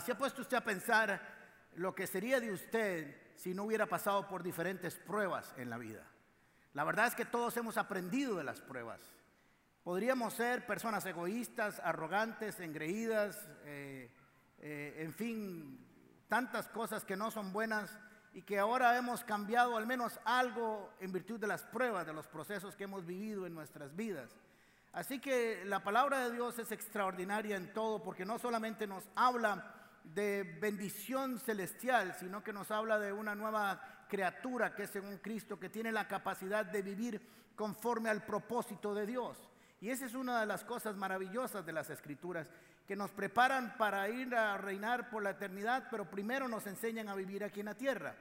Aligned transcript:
¿Se 0.00 0.12
ha 0.12 0.18
puesto 0.18 0.42
usted 0.42 0.56
a 0.56 0.64
pensar 0.64 1.20
lo 1.74 1.94
que 1.94 2.06
sería 2.06 2.40
de 2.40 2.52
usted 2.52 3.16
si 3.36 3.54
no 3.54 3.64
hubiera 3.64 3.86
pasado 3.86 4.28
por 4.28 4.42
diferentes 4.42 4.96
pruebas 4.96 5.54
en 5.56 5.70
la 5.70 5.78
vida? 5.78 6.04
La 6.74 6.84
verdad 6.84 7.06
es 7.06 7.14
que 7.14 7.24
todos 7.24 7.56
hemos 7.56 7.76
aprendido 7.76 8.36
de 8.36 8.44
las 8.44 8.60
pruebas. 8.60 9.00
Podríamos 9.82 10.34
ser 10.34 10.66
personas 10.66 11.04
egoístas, 11.06 11.80
arrogantes, 11.80 12.60
engreídas, 12.60 13.48
eh, 13.64 14.10
eh, 14.60 14.96
en 14.98 15.14
fin, 15.14 15.86
tantas 16.28 16.68
cosas 16.68 17.04
que 17.04 17.16
no 17.16 17.30
son 17.30 17.52
buenas 17.52 17.98
y 18.34 18.42
que 18.42 18.58
ahora 18.58 18.96
hemos 18.96 19.24
cambiado 19.24 19.76
al 19.76 19.86
menos 19.86 20.20
algo 20.24 20.92
en 21.00 21.10
virtud 21.10 21.40
de 21.40 21.46
las 21.46 21.64
pruebas, 21.64 22.06
de 22.06 22.12
los 22.12 22.26
procesos 22.28 22.76
que 22.76 22.84
hemos 22.84 23.06
vivido 23.06 23.46
en 23.46 23.54
nuestras 23.54 23.96
vidas. 23.96 24.36
Así 24.92 25.18
que 25.18 25.64
la 25.64 25.82
palabra 25.82 26.24
de 26.24 26.32
Dios 26.32 26.58
es 26.58 26.70
extraordinaria 26.72 27.56
en 27.56 27.72
todo 27.72 28.02
porque 28.02 28.24
no 28.24 28.38
solamente 28.38 28.86
nos 28.86 29.04
habla 29.14 29.77
de 30.14 30.42
bendición 30.60 31.38
celestial, 31.38 32.14
sino 32.18 32.42
que 32.42 32.52
nos 32.52 32.70
habla 32.70 32.98
de 32.98 33.12
una 33.12 33.34
nueva 33.34 34.06
criatura 34.08 34.74
que 34.74 34.84
es 34.84 34.90
según 34.90 35.18
Cristo, 35.18 35.58
que 35.58 35.68
tiene 35.68 35.92
la 35.92 36.08
capacidad 36.08 36.64
de 36.64 36.82
vivir 36.82 37.20
conforme 37.54 38.08
al 38.08 38.24
propósito 38.24 38.94
de 38.94 39.06
Dios. 39.06 39.38
Y 39.80 39.90
esa 39.90 40.06
es 40.06 40.14
una 40.14 40.40
de 40.40 40.46
las 40.46 40.64
cosas 40.64 40.96
maravillosas 40.96 41.64
de 41.64 41.72
las 41.72 41.90
escrituras, 41.90 42.50
que 42.86 42.96
nos 42.96 43.10
preparan 43.10 43.76
para 43.76 44.08
ir 44.08 44.34
a 44.34 44.56
reinar 44.56 45.10
por 45.10 45.22
la 45.22 45.30
eternidad, 45.30 45.88
pero 45.90 46.10
primero 46.10 46.48
nos 46.48 46.66
enseñan 46.66 47.08
a 47.08 47.14
vivir 47.14 47.44
aquí 47.44 47.60
en 47.60 47.66
la 47.66 47.74
tierra. 47.74 48.16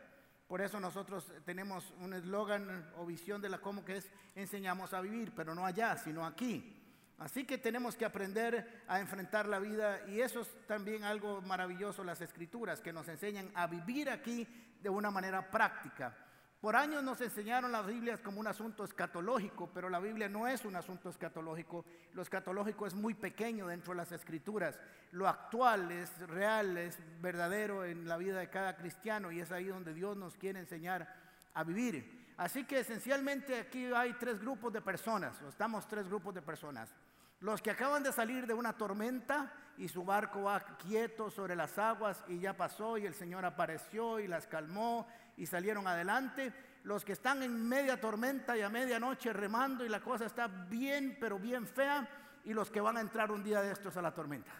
Por 0.47 0.61
eso 0.61 0.79
nosotros 0.79 1.31
tenemos 1.45 1.93
un 1.99 2.13
eslogan 2.13 2.91
o 2.97 3.05
visión 3.05 3.41
de 3.41 3.49
la 3.49 3.59
cómo 3.59 3.83
que 3.83 3.97
es 3.97 4.11
enseñamos 4.35 4.93
a 4.93 5.01
vivir, 5.01 5.33
pero 5.35 5.55
no 5.55 5.65
allá, 5.65 5.97
sino 5.97 6.25
aquí. 6.25 6.86
Así 7.17 7.45
que 7.45 7.57
tenemos 7.57 7.95
que 7.95 8.05
aprender 8.05 8.83
a 8.87 8.99
enfrentar 8.99 9.47
la 9.47 9.57
vida 9.57 10.07
y 10.07 10.21
eso 10.21 10.41
es 10.41 10.67
también 10.67 11.03
algo 11.03 11.41
maravilloso 11.41 12.03
las 12.03 12.21
escrituras 12.21 12.79
que 12.79 12.93
nos 12.93 13.07
enseñan 13.07 13.49
a 13.55 13.65
vivir 13.65 14.09
aquí 14.09 14.47
de 14.81 14.89
una 14.89 15.09
manera 15.09 15.49
práctica. 15.49 16.15
Por 16.61 16.75
años 16.75 17.03
nos 17.03 17.21
enseñaron 17.21 17.71
las 17.71 17.85
Biblias 17.85 18.19
como 18.19 18.39
un 18.39 18.47
asunto 18.47 18.83
escatológico, 18.83 19.69
pero 19.73 19.89
la 19.89 19.99
Biblia 19.99 20.27
no 20.27 20.47
es 20.47 20.65
un 20.65 20.75
asunto 20.75 21.09
escatológico. 21.09 21.85
Lo 22.13 22.21
escatológico 22.21 22.87
es 22.87 22.95
muy 22.95 23.13
pequeño 23.13 23.67
dentro 23.67 23.93
de 23.93 23.97
las 23.97 24.11
escrituras. 24.11 24.79
Lo 25.11 25.27
actual 25.27 25.91
es 25.91 26.17
real, 26.27 26.77
es 26.77 26.97
verdadero 27.21 27.85
en 27.85 28.07
la 28.07 28.17
vida 28.17 28.39
de 28.39 28.49
cada 28.49 28.75
cristiano 28.75 29.31
y 29.31 29.39
es 29.39 29.51
ahí 29.51 29.65
donde 29.65 29.93
Dios 29.93 30.17
nos 30.17 30.35
quiere 30.35 30.59
enseñar 30.59 31.07
a 31.53 31.63
vivir. 31.63 32.33
Así 32.37 32.65
que 32.65 32.79
esencialmente 32.79 33.59
aquí 33.59 33.85
hay 33.93 34.13
tres 34.13 34.39
grupos 34.39 34.73
de 34.73 34.81
personas, 34.81 35.39
estamos 35.41 35.87
tres 35.87 36.07
grupos 36.07 36.33
de 36.35 36.41
personas. 36.41 36.93
Los 37.39 37.61
que 37.61 37.71
acaban 37.71 38.01
de 38.01 38.11
salir 38.11 38.47
de 38.47 38.53
una 38.53 38.73
tormenta 38.73 39.53
y 39.77 39.87
su 39.87 40.03
barco 40.03 40.43
va 40.43 40.59
quieto 40.77 41.29
sobre 41.29 41.55
las 41.55 41.77
aguas 41.77 42.23
y 42.27 42.39
ya 42.39 42.57
pasó 42.57 42.97
y 42.97 43.05
el 43.05 43.13
Señor 43.13 43.45
apareció 43.45 44.19
y 44.19 44.27
las 44.27 44.47
calmó 44.47 45.07
y 45.37 45.45
salieron 45.45 45.87
adelante. 45.87 46.51
Los 46.83 47.05
que 47.05 47.13
están 47.13 47.43
en 47.43 47.67
media 47.67 48.01
tormenta 48.01 48.57
y 48.57 48.61
a 48.61 48.69
medianoche 48.69 49.33
remando 49.33 49.85
y 49.85 49.89
la 49.89 49.99
cosa 49.99 50.25
está 50.25 50.47
bien, 50.47 51.17
pero 51.19 51.37
bien 51.37 51.67
fea. 51.67 52.07
Y 52.43 52.53
los 52.53 52.71
que 52.71 52.81
van 52.81 52.97
a 52.97 53.01
entrar 53.01 53.29
un 53.31 53.43
día 53.43 53.61
de 53.61 53.71
estos 53.71 53.97
a 53.97 54.01
la 54.01 54.13
tormenta. 54.13 54.51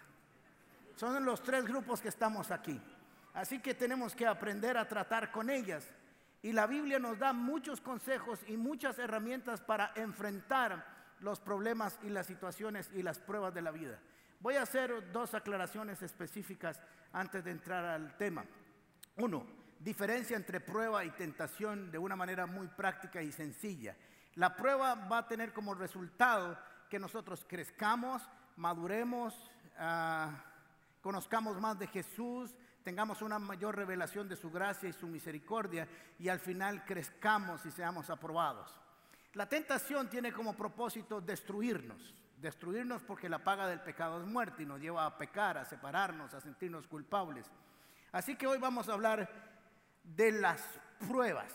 Son 0.96 1.24
los 1.24 1.42
tres 1.42 1.64
grupos 1.64 2.02
que 2.02 2.10
estamos 2.10 2.52
aquí. 2.52 2.80
Así 3.34 3.60
que 3.60 3.74
tenemos 3.74 4.16
que 4.16 4.28
aprender 4.28 4.78
a 4.78 4.88
tratar 4.88 5.32
con 5.32 5.50
ellas. 5.50 5.88
Y 6.44 6.52
la 6.52 6.68
Biblia 6.68 7.00
nos 7.00 7.18
da 7.18 7.34
muchos 7.34 7.82
consejos 7.82 8.40
y 8.48 8.58
muchas 8.58 9.00
herramientas 9.00 9.62
para 9.62 9.94
enfrentar 9.96 10.97
los 11.20 11.40
problemas 11.40 12.00
y 12.04 12.10
las 12.10 12.28
situaciones 12.28 12.90
y 12.94 13.04
las 13.04 13.20
pruebas 13.20 13.54
de 13.54 13.62
la 13.62 13.72
vida. 13.72 14.00
Voy 14.40 14.56
a 14.56 14.64
hacer 14.64 15.12
dos 15.12 15.34
aclaraciones 15.34 16.02
específicas 16.02 16.80
antes 17.12 17.44
de 17.44 17.52
entrar 17.52 17.84
al 17.86 18.16
tema. 18.18 18.46
Uno, 19.18 19.46
diferencia 19.80 20.38
entre 20.38 20.60
prueba 20.60 21.04
y 21.04 21.12
tentación 21.12 21.92
de 21.92 21.98
una 21.98 22.16
manera 22.16 22.46
muy 22.46 22.68
práctica 22.68 23.22
y 23.22 23.32
sencilla. 23.32 23.96
La 24.36 24.56
prueba 24.56 24.94
va 24.94 25.20
a 25.20 25.28
tener 25.28 25.54
como 25.54 25.74
resultado 25.74 26.58
que 26.90 27.00
nosotros 27.00 27.46
crezcamos, 27.48 28.30
maduremos, 28.56 29.34
ah, 29.80 30.44
conozcamos 31.02 31.60
más 31.60 31.80
de 31.80 31.88
Jesús, 31.88 32.56
tengamos 32.84 33.22
una 33.22 33.40
mayor 33.40 33.76
revelación 33.76 34.30
de 34.30 34.36
su 34.36 34.52
gracia 34.52 34.88
y 34.88 34.94
su 34.94 35.08
misericordia 35.08 35.88
y 36.20 36.30
al 36.30 36.40
final 36.40 36.86
crezcamos 36.86 37.66
y 37.66 37.72
seamos 37.72 38.10
aprobados. 38.10 38.80
La 39.38 39.48
tentación 39.48 40.10
tiene 40.10 40.32
como 40.32 40.56
propósito 40.56 41.22
destruirnos, 41.22 42.16
destruirnos 42.42 43.04
porque 43.04 43.30
la 43.30 43.38
paga 43.38 43.68
del 43.68 43.82
pecado 43.82 44.20
es 44.20 44.26
muerte 44.26 44.64
y 44.64 44.66
nos 44.66 44.82
lleva 44.82 45.06
a 45.06 45.16
pecar, 45.16 45.60
a 45.60 45.64
separarnos, 45.64 46.34
a 46.34 46.42
sentirnos 46.42 46.88
culpables. 46.88 47.46
Así 48.12 48.36
que 48.36 48.48
hoy 48.48 48.58
vamos 48.58 48.90
a 48.90 48.94
hablar 48.94 49.30
de 50.04 50.32
las 50.32 50.60
pruebas, 51.08 51.54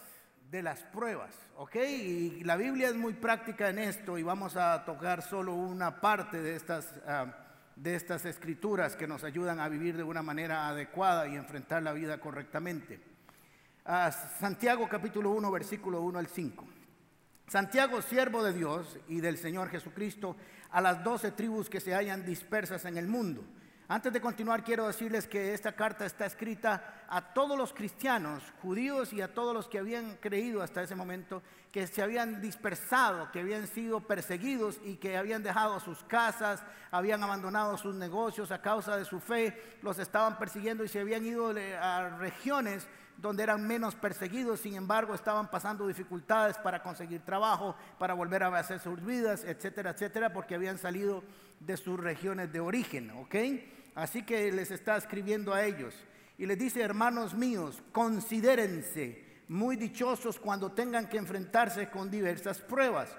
de 0.48 0.62
las 0.62 0.84
pruebas, 0.84 1.34
¿ok? 1.56 1.74
Y 1.74 2.44
la 2.44 2.54
Biblia 2.54 2.88
es 2.88 2.94
muy 2.94 3.14
práctica 3.14 3.68
en 3.68 3.80
esto 3.80 4.16
y 4.16 4.22
vamos 4.22 4.54
a 4.54 4.84
tocar 4.84 5.20
solo 5.20 5.52
una 5.54 6.00
parte 6.00 6.40
de 6.40 6.54
estas, 6.54 6.88
ah, 7.04 7.34
de 7.74 7.96
estas 7.96 8.24
escrituras 8.26 8.94
que 8.94 9.08
nos 9.08 9.24
ayudan 9.24 9.58
a 9.58 9.68
vivir 9.68 9.96
de 9.96 10.04
una 10.04 10.22
manera 10.22 10.68
adecuada 10.68 11.26
y 11.26 11.34
enfrentar 11.34 11.82
la 11.82 11.92
vida 11.92 12.20
correctamente. 12.20 13.00
Ah, 13.84 14.12
Santiago 14.12 14.88
capítulo 14.88 15.32
1, 15.32 15.50
versículo 15.50 16.00
1 16.02 16.20
al 16.20 16.28
5. 16.28 16.64
Santiago, 17.52 18.00
siervo 18.00 18.42
de 18.42 18.54
Dios 18.54 18.96
y 19.08 19.20
del 19.20 19.36
Señor 19.36 19.68
Jesucristo, 19.68 20.38
a 20.70 20.80
las 20.80 21.04
doce 21.04 21.32
tribus 21.32 21.68
que 21.68 21.80
se 21.80 21.92
hallan 21.92 22.24
dispersas 22.24 22.86
en 22.86 22.96
el 22.96 23.06
mundo. 23.06 23.44
Antes 23.88 24.10
de 24.10 24.22
continuar, 24.22 24.64
quiero 24.64 24.86
decirles 24.86 25.26
que 25.26 25.52
esta 25.52 25.72
carta 25.72 26.06
está 26.06 26.24
escrita 26.24 27.01
a 27.12 27.20
todos 27.20 27.58
los 27.58 27.74
cristianos, 27.74 28.42
judíos 28.62 29.12
y 29.12 29.20
a 29.20 29.34
todos 29.34 29.52
los 29.52 29.68
que 29.68 29.78
habían 29.78 30.16
creído 30.16 30.62
hasta 30.62 30.82
ese 30.82 30.94
momento, 30.94 31.42
que 31.70 31.86
se 31.86 32.00
habían 32.00 32.40
dispersado, 32.40 33.30
que 33.30 33.40
habían 33.40 33.66
sido 33.66 34.00
perseguidos 34.00 34.80
y 34.82 34.96
que 34.96 35.18
habían 35.18 35.42
dejado 35.42 35.78
sus 35.78 36.02
casas, 36.04 36.64
habían 36.90 37.22
abandonado 37.22 37.76
sus 37.76 37.94
negocios 37.94 38.50
a 38.50 38.62
causa 38.62 38.96
de 38.96 39.04
su 39.04 39.20
fe, 39.20 39.76
los 39.82 39.98
estaban 39.98 40.38
persiguiendo 40.38 40.84
y 40.84 40.88
se 40.88 41.00
habían 41.00 41.26
ido 41.26 41.52
a 41.82 42.16
regiones 42.16 42.88
donde 43.18 43.42
eran 43.42 43.66
menos 43.66 43.94
perseguidos, 43.94 44.60
sin 44.60 44.74
embargo 44.74 45.14
estaban 45.14 45.50
pasando 45.50 45.86
dificultades 45.86 46.56
para 46.56 46.82
conseguir 46.82 47.20
trabajo, 47.20 47.76
para 47.98 48.14
volver 48.14 48.42
a 48.42 48.58
hacer 48.58 48.80
sus 48.80 49.04
vidas, 49.04 49.44
etcétera, 49.44 49.90
etcétera, 49.90 50.32
porque 50.32 50.54
habían 50.54 50.78
salido 50.78 51.22
de 51.60 51.76
sus 51.76 52.00
regiones 52.00 52.50
de 52.50 52.60
origen, 52.60 53.10
¿ok? 53.10 53.34
Así 53.94 54.22
que 54.22 54.50
les 54.50 54.70
está 54.70 54.96
escribiendo 54.96 55.52
a 55.52 55.62
ellos 55.62 55.94
y 56.42 56.46
les 56.46 56.58
dice, 56.58 56.80
hermanos 56.80 57.34
míos, 57.34 57.80
considérense 57.92 59.44
muy 59.46 59.76
dichosos 59.76 60.40
cuando 60.40 60.72
tengan 60.72 61.08
que 61.08 61.16
enfrentarse 61.16 61.88
con 61.88 62.10
diversas 62.10 62.58
pruebas, 62.58 63.10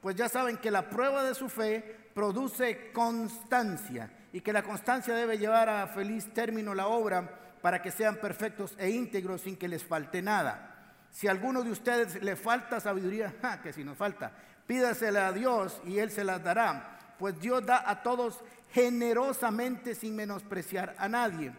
pues 0.00 0.16
ya 0.16 0.28
saben 0.28 0.56
que 0.56 0.68
la 0.68 0.90
prueba 0.90 1.22
de 1.22 1.36
su 1.36 1.48
fe 1.48 2.08
produce 2.12 2.90
constancia 2.90 4.10
y 4.32 4.40
que 4.40 4.52
la 4.52 4.64
constancia 4.64 5.14
debe 5.14 5.38
llevar 5.38 5.68
a 5.68 5.86
feliz 5.86 6.34
término 6.34 6.74
la 6.74 6.88
obra 6.88 7.38
para 7.62 7.80
que 7.80 7.92
sean 7.92 8.16
perfectos 8.16 8.74
e 8.76 8.90
íntegros 8.90 9.42
sin 9.42 9.56
que 9.56 9.68
les 9.68 9.84
falte 9.84 10.20
nada. 10.20 10.96
Si 11.12 11.28
a 11.28 11.30
alguno 11.30 11.62
de 11.62 11.70
ustedes 11.70 12.20
le 12.20 12.34
falta 12.34 12.80
sabiduría, 12.80 13.32
que 13.62 13.72
si 13.72 13.84
nos 13.84 13.96
falta, 13.96 14.32
pídasela 14.66 15.28
a 15.28 15.32
Dios 15.32 15.80
y 15.86 15.98
Él 15.98 16.10
se 16.10 16.24
las 16.24 16.42
dará, 16.42 16.98
pues 17.16 17.38
Dios 17.38 17.64
da 17.64 17.88
a 17.88 18.02
todos 18.02 18.42
generosamente 18.72 19.94
sin 19.94 20.16
menospreciar 20.16 20.96
a 20.98 21.08
nadie, 21.08 21.52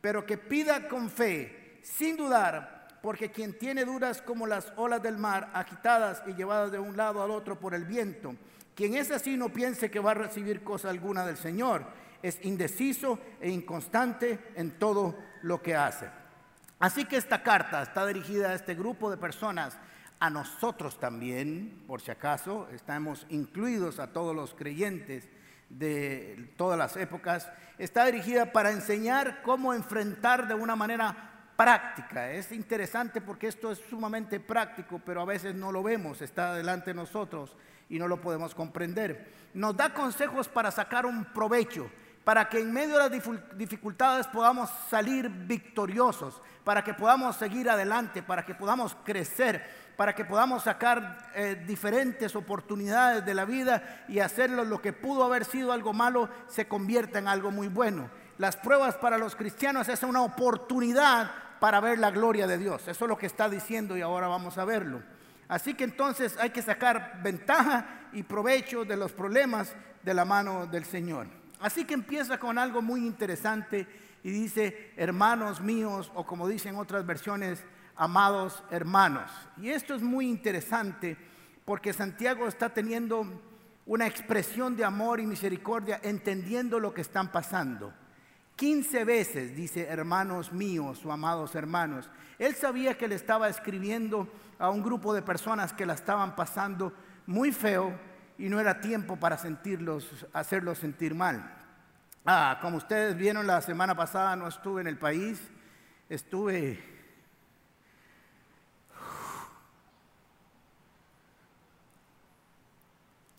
pero 0.00 0.24
que 0.26 0.38
pida 0.38 0.88
con 0.88 1.10
fe, 1.10 1.80
sin 1.82 2.16
dudar, 2.16 2.88
porque 3.02 3.30
quien 3.30 3.58
tiene 3.58 3.84
dudas 3.84 4.22
como 4.22 4.46
las 4.46 4.72
olas 4.76 5.02
del 5.02 5.18
mar, 5.18 5.50
agitadas 5.54 6.22
y 6.26 6.34
llevadas 6.34 6.72
de 6.72 6.78
un 6.78 6.96
lado 6.96 7.22
al 7.22 7.30
otro 7.30 7.58
por 7.58 7.74
el 7.74 7.84
viento, 7.84 8.34
quien 8.74 8.94
es 8.94 9.10
así 9.10 9.36
no 9.36 9.48
piense 9.48 9.90
que 9.90 10.00
va 10.00 10.12
a 10.12 10.14
recibir 10.14 10.62
cosa 10.62 10.90
alguna 10.90 11.26
del 11.26 11.36
Señor, 11.36 11.84
es 12.22 12.38
indeciso 12.44 13.18
e 13.40 13.50
inconstante 13.50 14.38
en 14.54 14.78
todo 14.78 15.16
lo 15.42 15.62
que 15.62 15.74
hace. 15.74 16.08
Así 16.78 17.04
que 17.04 17.16
esta 17.16 17.42
carta 17.42 17.82
está 17.82 18.06
dirigida 18.06 18.50
a 18.50 18.54
este 18.54 18.74
grupo 18.74 19.10
de 19.10 19.16
personas, 19.16 19.76
a 20.20 20.30
nosotros 20.30 20.98
también, 20.98 21.82
por 21.86 22.00
si 22.00 22.10
acaso, 22.10 22.68
estamos 22.72 23.26
incluidos 23.30 23.98
a 23.98 24.12
todos 24.12 24.34
los 24.34 24.54
creyentes 24.54 25.28
de 25.68 26.52
todas 26.56 26.78
las 26.78 26.96
épocas, 26.96 27.50
está 27.78 28.06
dirigida 28.06 28.52
para 28.52 28.70
enseñar 28.70 29.42
cómo 29.42 29.74
enfrentar 29.74 30.48
de 30.48 30.54
una 30.54 30.76
manera 30.76 31.28
práctica. 31.56 32.30
Es 32.30 32.52
interesante 32.52 33.20
porque 33.20 33.48
esto 33.48 33.72
es 33.72 33.78
sumamente 33.90 34.40
práctico, 34.40 35.00
pero 35.04 35.20
a 35.20 35.24
veces 35.24 35.54
no 35.54 35.72
lo 35.72 35.82
vemos, 35.82 36.22
está 36.22 36.54
delante 36.54 36.90
de 36.90 36.94
nosotros 36.94 37.56
y 37.88 37.98
no 37.98 38.06
lo 38.06 38.20
podemos 38.20 38.54
comprender. 38.54 39.32
Nos 39.54 39.76
da 39.76 39.92
consejos 39.92 40.48
para 40.48 40.70
sacar 40.70 41.04
un 41.04 41.24
provecho 41.24 41.90
para 42.28 42.46
que 42.46 42.60
en 42.60 42.70
medio 42.70 42.98
de 42.98 43.08
las 43.08 43.56
dificultades 43.56 44.26
podamos 44.26 44.68
salir 44.90 45.30
victoriosos, 45.30 46.42
para 46.62 46.84
que 46.84 46.92
podamos 46.92 47.36
seguir 47.36 47.70
adelante, 47.70 48.22
para 48.22 48.44
que 48.44 48.54
podamos 48.54 48.94
crecer, 49.02 49.64
para 49.96 50.14
que 50.14 50.26
podamos 50.26 50.64
sacar 50.64 51.30
eh, 51.34 51.64
diferentes 51.66 52.36
oportunidades 52.36 53.24
de 53.24 53.32
la 53.32 53.46
vida 53.46 54.04
y 54.08 54.18
hacerlo 54.18 54.62
lo 54.66 54.82
que 54.82 54.92
pudo 54.92 55.24
haber 55.24 55.46
sido 55.46 55.72
algo 55.72 55.94
malo 55.94 56.28
se 56.48 56.68
convierta 56.68 57.18
en 57.18 57.28
algo 57.28 57.50
muy 57.50 57.68
bueno. 57.68 58.10
las 58.36 58.58
pruebas 58.58 58.96
para 58.96 59.16
los 59.16 59.34
cristianos 59.34 59.88
es 59.88 60.02
una 60.02 60.20
oportunidad 60.20 61.30
para 61.60 61.80
ver 61.80 61.98
la 61.98 62.10
gloria 62.10 62.46
de 62.46 62.58
Dios. 62.58 62.88
Eso 62.88 63.06
es 63.06 63.08
lo 63.08 63.16
que 63.16 63.24
está 63.24 63.48
diciendo 63.48 63.96
y 63.96 64.02
ahora 64.02 64.28
vamos 64.28 64.58
a 64.58 64.66
verlo. 64.66 65.02
Así 65.48 65.72
que 65.72 65.84
entonces 65.84 66.36
hay 66.38 66.50
que 66.50 66.60
sacar 66.60 67.22
ventaja 67.22 67.86
y 68.12 68.22
provecho 68.22 68.84
de 68.84 68.98
los 68.98 69.12
problemas 69.12 69.74
de 70.02 70.12
la 70.12 70.26
mano 70.26 70.66
del 70.66 70.84
Señor. 70.84 71.37
Así 71.60 71.84
que 71.84 71.94
empieza 71.94 72.38
con 72.38 72.58
algo 72.58 72.82
muy 72.82 73.06
interesante 73.06 73.86
y 74.22 74.30
dice, 74.30 74.92
hermanos 74.96 75.60
míos, 75.60 76.10
o 76.14 76.24
como 76.24 76.48
dicen 76.48 76.76
otras 76.76 77.04
versiones, 77.04 77.64
amados 77.96 78.62
hermanos. 78.70 79.30
Y 79.56 79.70
esto 79.70 79.94
es 79.94 80.02
muy 80.02 80.28
interesante 80.28 81.16
porque 81.64 81.92
Santiago 81.92 82.46
está 82.46 82.70
teniendo 82.70 83.26
una 83.86 84.06
expresión 84.06 84.76
de 84.76 84.84
amor 84.84 85.20
y 85.20 85.26
misericordia 85.26 86.00
entendiendo 86.02 86.78
lo 86.78 86.94
que 86.94 87.00
están 87.00 87.32
pasando. 87.32 87.92
15 88.56 89.04
veces 89.04 89.54
dice 89.54 89.86
hermanos 89.86 90.52
míos 90.52 91.04
o 91.04 91.12
amados 91.12 91.54
hermanos. 91.54 92.10
Él 92.38 92.54
sabía 92.54 92.96
que 92.96 93.08
le 93.08 93.14
estaba 93.14 93.48
escribiendo 93.48 94.28
a 94.58 94.70
un 94.70 94.82
grupo 94.82 95.14
de 95.14 95.22
personas 95.22 95.72
que 95.72 95.86
la 95.86 95.94
estaban 95.94 96.36
pasando 96.36 96.92
muy 97.26 97.52
feo 97.52 97.92
y 98.38 98.48
no 98.48 98.60
era 98.60 98.80
tiempo 98.80 99.16
para 99.16 99.36
sentirlos, 99.36 100.26
hacerlos 100.32 100.78
sentir 100.78 101.14
mal. 101.14 101.54
Ah, 102.24 102.58
como 102.62 102.76
ustedes 102.76 103.16
vieron 103.16 103.46
la 103.46 103.60
semana 103.60 103.96
pasada 103.96 104.36
no 104.36 104.46
estuve 104.46 104.80
en 104.80 104.86
el 104.86 104.96
país, 104.96 105.40
estuve 106.08 106.78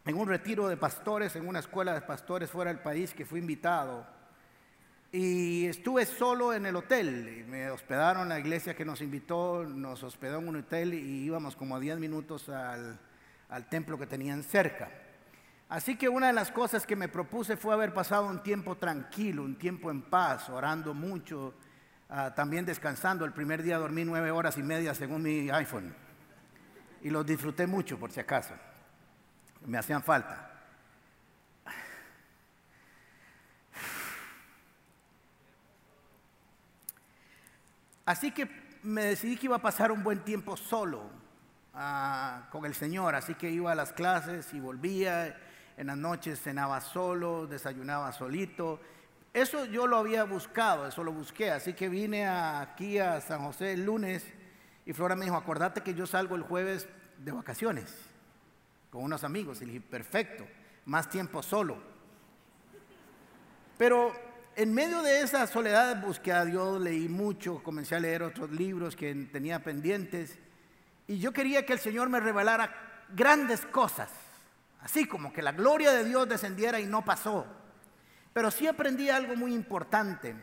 en 0.05 0.17
un 0.17 0.27
retiro 0.27 0.67
de 0.67 0.75
pastores, 0.75 1.35
en 1.35 1.47
una 1.47 1.59
escuela 1.59 1.93
de 1.93 2.01
pastores 2.01 2.49
fuera 2.49 2.73
del 2.73 2.81
país 2.81 3.13
que 3.13 3.25
fui 3.25 3.39
invitado 3.39 4.05
y 5.11 5.65
estuve 5.67 6.05
solo 6.05 6.53
en 6.53 6.65
el 6.65 6.75
hotel. 6.75 7.45
Me 7.47 7.71
hospedaron 7.71 8.27
la 8.27 8.39
iglesia 8.39 8.75
que 8.75 8.85
nos 8.85 9.01
invitó, 9.01 9.63
nos 9.63 10.03
hospedó 10.03 10.39
en 10.39 10.47
un 10.47 10.55
hotel 10.57 10.93
y 10.93 11.23
íbamos 11.23 11.55
como 11.55 11.75
a 11.75 11.79
10 11.79 11.99
minutos 11.99 12.49
al, 12.49 12.99
templo 13.67 13.97
que 13.97 14.05
tenían 14.05 14.43
cerca. 14.43 14.89
Así 15.69 15.95
que 15.95 16.09
una 16.09 16.27
de 16.27 16.33
las 16.33 16.51
cosas 16.51 16.85
que 16.85 16.95
me 16.95 17.09
propuse 17.09 17.57
fue 17.57 17.73
haber 17.73 17.93
pasado 17.93 18.27
un 18.27 18.41
tiempo 18.41 18.75
tranquilo, 18.77 19.43
un 19.43 19.57
tiempo 19.57 19.91
en 19.91 20.01
paz, 20.01 20.49
orando 20.49 20.93
mucho, 20.93 21.53
ah, 22.09 22.33
también 22.33 22.65
descansando. 22.65 23.25
El 23.25 23.33
primer 23.33 23.61
día 23.61 23.77
dormí 23.77 24.05
nueve 24.05 24.31
horas 24.31 24.57
y 24.57 24.63
media 24.63 24.93
según 24.93 25.23
mi 25.23 25.49
iPhone. 25.49 25.93
Y 27.01 27.09
los 27.09 27.25
disfruté 27.25 27.67
mucho 27.67 27.99
por 27.99 28.11
si 28.11 28.19
acaso. 28.19 28.53
Me 29.65 29.77
hacían 29.77 30.03
falta. 30.03 30.45
Así 38.05 38.31
que 38.31 38.49
me 38.81 39.03
decidí 39.05 39.37
que 39.37 39.45
iba 39.45 39.57
a 39.57 39.61
pasar 39.61 39.91
un 39.91 40.03
buen 40.03 40.19
tiempo 40.23 40.57
solo 40.57 41.18
con 41.71 42.65
el 42.65 42.73
Señor, 42.73 43.15
así 43.15 43.35
que 43.35 43.49
iba 43.49 43.71
a 43.71 43.75
las 43.75 43.93
clases 43.93 44.53
y 44.53 44.59
volvía, 44.59 45.37
en 45.77 45.87
las 45.87 45.97
noches 45.97 46.41
cenaba 46.41 46.81
solo, 46.81 47.47
desayunaba 47.47 48.11
solito. 48.11 48.79
Eso 49.33 49.65
yo 49.65 49.87
lo 49.87 49.97
había 49.97 50.23
buscado, 50.23 50.87
eso 50.87 51.03
lo 51.03 51.13
busqué, 51.13 51.51
así 51.51 51.73
que 51.73 51.87
vine 51.87 52.27
aquí 52.27 52.97
a 52.97 53.21
San 53.21 53.43
José 53.43 53.73
el 53.73 53.85
lunes 53.85 54.25
y 54.85 54.93
Flora 54.93 55.15
me 55.15 55.25
dijo, 55.25 55.37
acordate 55.37 55.81
que 55.81 55.93
yo 55.93 56.07
salgo 56.07 56.35
el 56.35 56.41
jueves 56.41 56.87
de 57.19 57.31
vacaciones 57.31 57.95
con 58.89 59.03
unos 59.03 59.23
amigos. 59.23 59.61
Y 59.61 59.65
dije, 59.65 59.81
perfecto, 59.81 60.47
más 60.85 61.09
tiempo 61.09 61.43
solo. 61.43 61.77
Pero 63.77 64.11
en 64.55 64.73
medio 64.73 65.01
de 65.03 65.21
esa 65.21 65.45
soledad 65.47 66.01
busqué 66.01 66.33
a 66.33 66.43
Dios, 66.43 66.81
leí 66.81 67.07
mucho, 67.07 67.61
comencé 67.61 67.95
a 67.95 67.99
leer 67.99 68.23
otros 68.23 68.51
libros 68.51 68.95
que 68.95 69.13
tenía 69.31 69.63
pendientes 69.63 70.39
y 71.09 71.17
yo 71.17 71.33
quería 71.33 71.65
que 71.65 71.73
el 71.73 71.79
Señor 71.79 72.07
me 72.07 72.19
revelara 72.19 72.71
grandes 73.15 73.65
cosas, 73.65 74.11
así 74.79 75.07
como 75.07 75.33
que 75.33 75.41
la 75.41 75.53
gloria 75.53 75.91
de 75.91 76.03
Dios 76.03 76.29
descendiera 76.29 76.79
y 76.79 76.85
no 76.85 77.03
pasó. 77.03 77.47
Pero 78.31 78.51
sí 78.51 78.67
aprendí 78.67 79.09
algo 79.09 79.35
muy 79.35 79.55
importante 79.55 80.35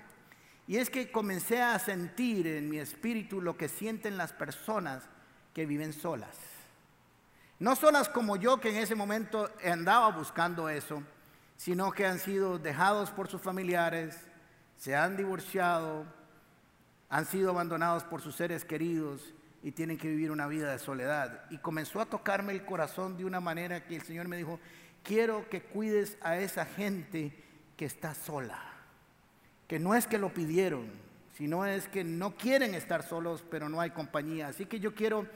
y 0.67 0.79
es 0.79 0.91
que 0.91 1.13
comencé 1.13 1.63
a 1.63 1.79
sentir 1.79 2.49
en 2.49 2.69
mi 2.69 2.81
espíritu 2.81 3.41
lo 3.41 3.57
que 3.57 3.69
sienten 3.69 4.19
las 4.19 4.33
personas 4.33 5.05
que 5.55 5.67
viven 5.67 5.93
solas. 5.93 6.37
No 7.61 7.77
solas 7.77 8.09
como 8.09 8.37
yo 8.37 8.59
que 8.59 8.71
en 8.71 8.83
ese 8.83 8.97
momento 8.97 9.49
andaba 9.65 10.09
buscando 10.09 10.69
eso, 10.69 11.01
sino 11.57 11.93
que 11.93 12.07
han 12.07 12.19
sido 12.19 12.59
dejados 12.59 13.13
por 13.13 13.29
sus 13.29 13.41
familiares, 13.41 14.19
se 14.79 14.97
han 14.97 15.17
divorciado, 15.17 16.05
han 17.09 17.25
sido 17.25 17.51
abandonados 17.51 18.03
por 18.03 18.21
sus 18.21 18.35
seres 18.35 18.65
queridos 18.65 19.36
y 19.67 19.73
tienen 19.73 19.99
que 19.99 20.09
vivir 20.09 20.31
una 20.31 20.47
vida 20.47 20.71
de 20.71 20.79
soledad. 20.79 21.43
Y 21.51 21.59
comenzó 21.59 22.01
a 22.01 22.07
tocarme 22.07 22.53
el 22.53 22.65
corazón 22.65 23.17
de 23.17 23.25
una 23.25 23.41
manera 23.41 23.85
que 23.85 23.97
el 23.97 24.03
Señor 24.03 24.29
me 24.29 24.37
dijo, 24.37 24.61
quiero 25.03 25.49
que 25.49 25.61
cuides 25.61 26.17
a 26.21 26.39
esa 26.39 26.65
gente 26.65 27.33
que 27.77 27.85
está 27.85 28.15
sola, 28.15 28.63
que 29.67 29.81
no 29.81 29.97
es 29.97 30.07
que 30.07 30.19
lo 30.19 30.33
pidieron, 30.33 30.87
sino 31.37 31.67
es 31.67 31.89
que 31.89 32.05
no 32.05 32.37
quieren 32.37 32.77
estar 32.77 33.03
solos, 33.03 33.45
pero 33.51 33.69
no 33.69 33.81
hay 33.81 33.91
compañía. 33.91 34.47
Así 34.47 34.67
que 34.67 34.79
yo 34.79 34.95
quiero 34.95 35.27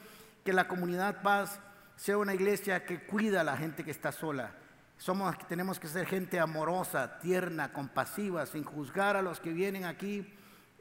que 0.44 0.52
la 0.52 0.68
comunidad 0.68 1.22
paz 1.22 1.58
sea 1.96 2.16
una 2.16 2.32
iglesia 2.32 2.84
que 2.84 3.00
cuida 3.00 3.40
a 3.40 3.44
la 3.44 3.56
gente 3.56 3.82
que 3.82 3.90
está 3.90 4.12
sola 4.12 4.54
somos, 4.96 5.34
tenemos 5.48 5.80
que 5.80 5.88
ser 5.88 6.04
gente 6.04 6.38
amorosa, 6.38 7.18
tierna, 7.20 7.72
compasiva, 7.72 8.44
sin 8.44 8.64
juzgar 8.64 9.16
a 9.16 9.22
los 9.22 9.40
que 9.40 9.50
vienen 9.50 9.86
aquí 9.86 10.30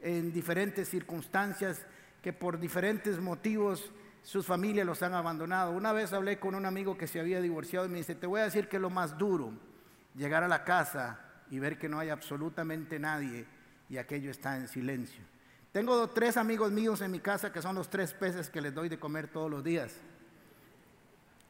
en 0.02 0.30
diferentes 0.30 0.90
circunstancias 0.90 1.86
que 2.22 2.32
por 2.32 2.58
diferentes 2.58 3.18
motivos 3.18 3.90
sus 4.22 4.46
familias 4.46 4.86
los 4.86 5.02
han 5.02 5.14
abandonado. 5.14 5.72
Una 5.72 5.92
vez 5.92 6.12
hablé 6.12 6.38
con 6.38 6.54
un 6.54 6.66
amigo 6.66 6.96
que 6.96 7.06
se 7.06 7.20
había 7.20 7.40
divorciado 7.40 7.86
y 7.86 7.88
me 7.88 7.98
dice, 7.98 8.14
te 8.14 8.26
voy 8.26 8.40
a 8.40 8.44
decir 8.44 8.68
que 8.68 8.78
lo 8.78 8.90
más 8.90 9.16
duro, 9.16 9.52
llegar 10.14 10.42
a 10.42 10.48
la 10.48 10.64
casa 10.64 11.20
y 11.50 11.58
ver 11.58 11.78
que 11.78 11.88
no 11.88 11.98
hay 11.98 12.10
absolutamente 12.10 12.98
nadie 12.98 13.46
y 13.88 13.96
aquello 13.96 14.30
está 14.30 14.56
en 14.56 14.68
silencio. 14.68 15.22
Tengo 15.72 16.08
tres 16.08 16.36
amigos 16.36 16.72
míos 16.72 17.00
en 17.00 17.10
mi 17.10 17.20
casa 17.20 17.52
que 17.52 17.62
son 17.62 17.76
los 17.76 17.88
tres 17.88 18.12
peces 18.12 18.50
que 18.50 18.60
les 18.60 18.74
doy 18.74 18.88
de 18.88 18.98
comer 18.98 19.28
todos 19.28 19.50
los 19.50 19.62
días. 19.62 19.96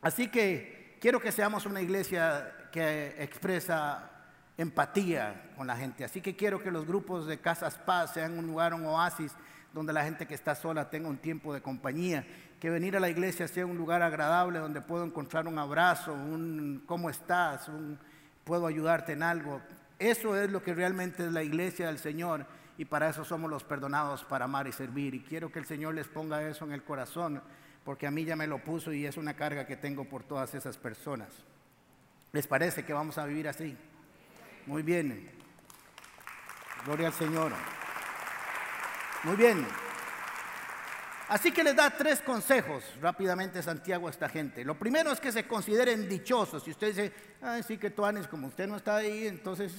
Así 0.03 0.29
que 0.29 0.97
quiero 1.01 1.21
que 1.21 1.33
seamos 1.33 1.67
una 1.67 1.81
iglesia 1.81 2.69
que 2.71 3.17
expresa 3.23 4.11
empatía 4.57 5.53
con 5.57 5.67
la 5.67 5.77
gente. 5.77 6.05
Así 6.05 6.21
que 6.21 6.37
quiero 6.37 6.63
que 6.63 6.71
los 6.71 6.87
grupos 6.87 7.27
de 7.27 7.39
Casas 7.39 7.79
Paz 7.79 8.15
sean 8.15 8.39
un 8.39 8.47
lugar, 8.47 8.75
un 8.75 8.85
oasis, 8.85 9.33
donde 9.73 9.93
la 9.93 10.05
gente 10.05 10.27
que 10.27 10.35
está 10.35 10.55
sola 10.55 10.91
tenga 10.91 11.09
un 11.09 11.19
tiempo 11.19 11.55
de 11.55 11.61
compañía. 11.61 12.27
Que 12.61 12.71
venir 12.71 12.97
a 12.97 13.01
la 13.01 13.09
iglesia 13.09 13.49
sea 13.49 13.67
un 13.67 13.77
lugar 13.77 14.03
agradable 14.03 14.59
donde 14.59 14.81
puedo 14.81 15.05
encontrar 15.05 15.47
un 15.47 15.59
abrazo, 15.59 16.13
un 16.13 16.83
¿cómo 16.87 17.09
estás? 17.09 17.69
Un 17.69 17.99
puedo 18.45 18.67
ayudarte 18.67 19.13
en 19.13 19.23
algo. 19.23 19.61
Eso 19.99 20.37
es 20.37 20.51
lo 20.51 20.63
que 20.63 20.75
realmente 20.75 21.25
es 21.25 21.33
la 21.33 21.43
iglesia 21.43 21.87
del 21.87 21.99
Señor 21.99 22.47
y 22.77 22.85
para 22.85 23.09
eso 23.09 23.25
somos 23.25 23.51
los 23.51 23.65
perdonados 23.65 24.25
para 24.25 24.47
amar 24.47 24.67
y 24.67 24.73
servir. 24.73 25.15
Y 25.15 25.21
quiero 25.21 25.53
que 25.53 25.59
el 25.59 25.67
Señor 25.67 25.95
les 25.95 26.09
ponga 26.09 26.43
eso 26.43 26.65
en 26.65 26.73
el 26.73 26.83
corazón 26.83 27.43
porque 27.85 28.07
a 28.07 28.11
mí 28.11 28.25
ya 28.25 28.37
me 28.37 28.47
lo 28.47 28.59
puso 28.59 28.93
y 28.93 29.07
es 29.07 29.17
una 29.17 29.35
carga 29.35 29.67
que 29.67 29.77
tengo 29.77 30.05
por 30.05 30.23
todas 30.23 30.55
esas 30.55 30.77
personas. 30.77 31.29
¿Les 32.33 32.47
parece 32.47 32.85
que 32.85 32.93
vamos 32.93 33.19
a 33.19 33.27
vivir 33.27 33.49
así? 33.49 33.77
Muy 34.67 34.83
bien. 34.83 35.31
Gloria 36.85 37.09
al 37.09 37.13
Señor. 37.15 37.53
Muy 39.25 39.37
bien. 39.37 39.67
Así 41.29 41.53
que 41.53 41.63
les 41.63 41.77
da 41.77 41.91
tres 41.91 42.21
consejos 42.23 42.83
rápidamente 43.01 43.63
Santiago 43.63 44.09
a 44.09 44.11
esta 44.11 44.29
gente. 44.29 44.65
Lo 44.65 44.79
primero 44.79 45.13
es 45.13 45.21
que 45.21 45.31
se 45.31 45.47
consideren 45.47 46.09
dichosos. 46.09 46.65
Si 46.65 46.71
usted 46.73 46.89
dice, 46.89 47.13
ay, 47.41 47.63
sí 47.63 47.79
que 47.79 47.91
tú 47.91 48.05
Anes, 48.05 48.27
como 48.27 48.49
usted 48.49 48.67
no 48.67 48.77
está 48.77 48.97
ahí, 48.97 49.27
entonces... 49.27 49.73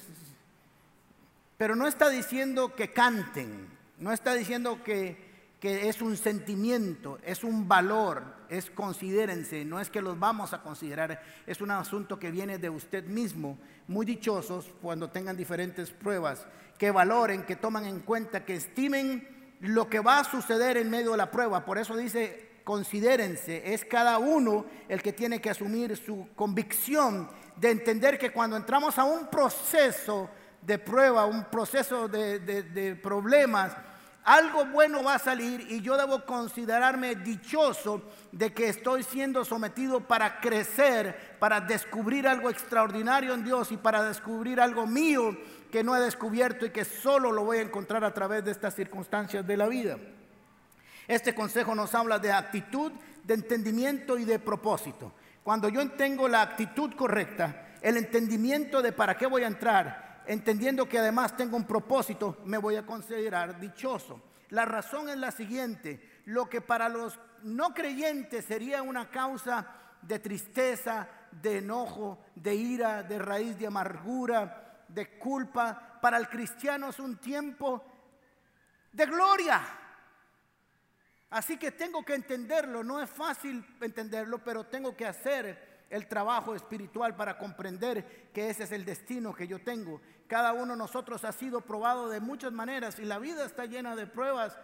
Pero 1.57 1.75
no 1.75 1.87
está 1.87 2.09
diciendo 2.09 2.75
que 2.75 2.91
canten, 2.93 3.67
no 3.99 4.11
está 4.11 4.33
diciendo 4.33 4.81
que 4.83 5.31
que 5.61 5.87
es 5.87 6.01
un 6.01 6.17
sentimiento, 6.17 7.19
es 7.23 7.43
un 7.43 7.67
valor, 7.67 8.23
es 8.51 8.69
considérense, 8.69 9.63
no 9.63 9.79
es 9.79 9.89
que 9.89 10.01
los 10.01 10.19
vamos 10.19 10.51
a 10.51 10.61
considerar, 10.61 11.23
es 11.47 11.61
un 11.61 11.71
asunto 11.71 12.19
que 12.19 12.31
viene 12.31 12.57
de 12.57 12.69
usted 12.69 13.05
mismo, 13.05 13.57
muy 13.87 14.05
dichosos 14.05 14.69
cuando 14.81 15.09
tengan 15.09 15.37
diferentes 15.37 15.89
pruebas, 15.91 16.45
que 16.77 16.91
valoren, 16.91 17.43
que 17.43 17.55
toman 17.55 17.85
en 17.85 18.01
cuenta, 18.01 18.43
que 18.43 18.55
estimen 18.55 19.55
lo 19.61 19.89
que 19.89 20.01
va 20.01 20.19
a 20.19 20.23
suceder 20.25 20.75
en 20.75 20.89
medio 20.89 21.11
de 21.11 21.17
la 21.17 21.31
prueba. 21.31 21.63
Por 21.63 21.77
eso 21.77 21.95
dice, 21.95 22.59
considérense, 22.65 23.73
es 23.73 23.85
cada 23.85 24.17
uno 24.17 24.65
el 24.89 25.01
que 25.01 25.13
tiene 25.13 25.39
que 25.39 25.49
asumir 25.49 25.95
su 25.95 26.27
convicción 26.35 27.29
de 27.55 27.71
entender 27.71 28.19
que 28.19 28.33
cuando 28.33 28.57
entramos 28.57 28.97
a 28.97 29.05
un 29.05 29.27
proceso 29.27 30.29
de 30.61 30.77
prueba, 30.77 31.25
un 31.25 31.45
proceso 31.45 32.09
de, 32.09 32.39
de 32.39 32.95
problemas, 32.97 33.77
algo 34.23 34.65
bueno 34.65 35.03
va 35.03 35.15
a 35.15 35.19
salir 35.19 35.65
y 35.69 35.81
yo 35.81 35.97
debo 35.97 36.25
considerarme 36.25 37.15
dichoso 37.15 38.03
de 38.31 38.53
que 38.53 38.69
estoy 38.69 39.03
siendo 39.03 39.43
sometido 39.43 40.01
para 40.01 40.39
crecer, 40.39 41.37
para 41.39 41.59
descubrir 41.59 42.27
algo 42.27 42.49
extraordinario 42.49 43.33
en 43.33 43.43
Dios 43.43 43.71
y 43.71 43.77
para 43.77 44.03
descubrir 44.03 44.61
algo 44.61 44.85
mío 44.85 45.35
que 45.71 45.83
no 45.83 45.95
he 45.95 45.99
descubierto 45.99 46.65
y 46.65 46.69
que 46.69 46.85
solo 46.85 47.31
lo 47.31 47.45
voy 47.45 47.57
a 47.57 47.63
encontrar 47.63 48.03
a 48.03 48.13
través 48.13 48.45
de 48.45 48.51
estas 48.51 48.75
circunstancias 48.75 49.45
de 49.45 49.57
la 49.57 49.67
vida. 49.67 49.97
Este 51.07 51.33
consejo 51.33 51.73
nos 51.73 51.95
habla 51.95 52.19
de 52.19 52.31
actitud, 52.31 52.91
de 53.23 53.33
entendimiento 53.33 54.17
y 54.17 54.25
de 54.25 54.37
propósito. 54.37 55.13
Cuando 55.43 55.67
yo 55.67 55.89
tengo 55.91 56.27
la 56.27 56.43
actitud 56.43 56.93
correcta, 56.93 57.69
el 57.81 57.97
entendimiento 57.97 58.83
de 58.83 58.91
para 58.91 59.17
qué 59.17 59.25
voy 59.25 59.43
a 59.43 59.47
entrar, 59.47 60.10
entendiendo 60.25 60.87
que 60.87 60.99
además 60.99 61.35
tengo 61.35 61.57
un 61.57 61.65
propósito, 61.65 62.37
me 62.45 62.57
voy 62.57 62.75
a 62.75 62.85
considerar 62.85 63.59
dichoso. 63.59 64.21
La 64.49 64.65
razón 64.65 65.09
es 65.09 65.17
la 65.17 65.31
siguiente, 65.31 66.21
lo 66.25 66.49
que 66.49 66.61
para 66.61 66.89
los 66.89 67.19
no 67.43 67.73
creyentes 67.73 68.45
sería 68.45 68.81
una 68.81 69.09
causa 69.09 69.67
de 70.01 70.19
tristeza, 70.19 71.07
de 71.31 71.59
enojo, 71.59 72.19
de 72.35 72.55
ira, 72.55 73.03
de 73.03 73.19
raíz 73.19 73.57
de 73.57 73.67
amargura, 73.67 74.83
de 74.87 75.17
culpa, 75.17 75.99
para 76.01 76.17
el 76.17 76.27
cristiano 76.27 76.89
es 76.89 76.99
un 76.99 77.17
tiempo 77.17 77.83
de 78.91 79.05
gloria. 79.05 79.61
Así 81.29 81.57
que 81.57 81.71
tengo 81.71 82.03
que 82.03 82.15
entenderlo, 82.15 82.83
no 82.83 83.01
es 83.01 83.09
fácil 83.09 83.63
entenderlo, 83.79 84.39
pero 84.39 84.65
tengo 84.65 84.97
que 84.97 85.05
hacer 85.05 85.70
el 85.91 86.07
trabajo 86.07 86.55
espiritual 86.55 87.15
para 87.15 87.37
comprender 87.37 88.31
que 88.33 88.49
ese 88.49 88.63
es 88.63 88.71
el 88.71 88.85
destino 88.85 89.35
que 89.35 89.47
yo 89.47 89.61
tengo. 89.61 90.01
Cada 90.25 90.53
uno 90.53 90.71
de 90.73 90.77
nosotros 90.77 91.23
ha 91.25 91.33
sido 91.33 91.61
probado 91.61 92.09
de 92.09 92.21
muchas 92.21 92.53
maneras 92.53 92.97
y 92.97 93.05
la 93.05 93.19
vida 93.19 93.45
está 93.45 93.65
llena 93.65 93.95
de 93.95 94.07
pruebas 94.07 94.57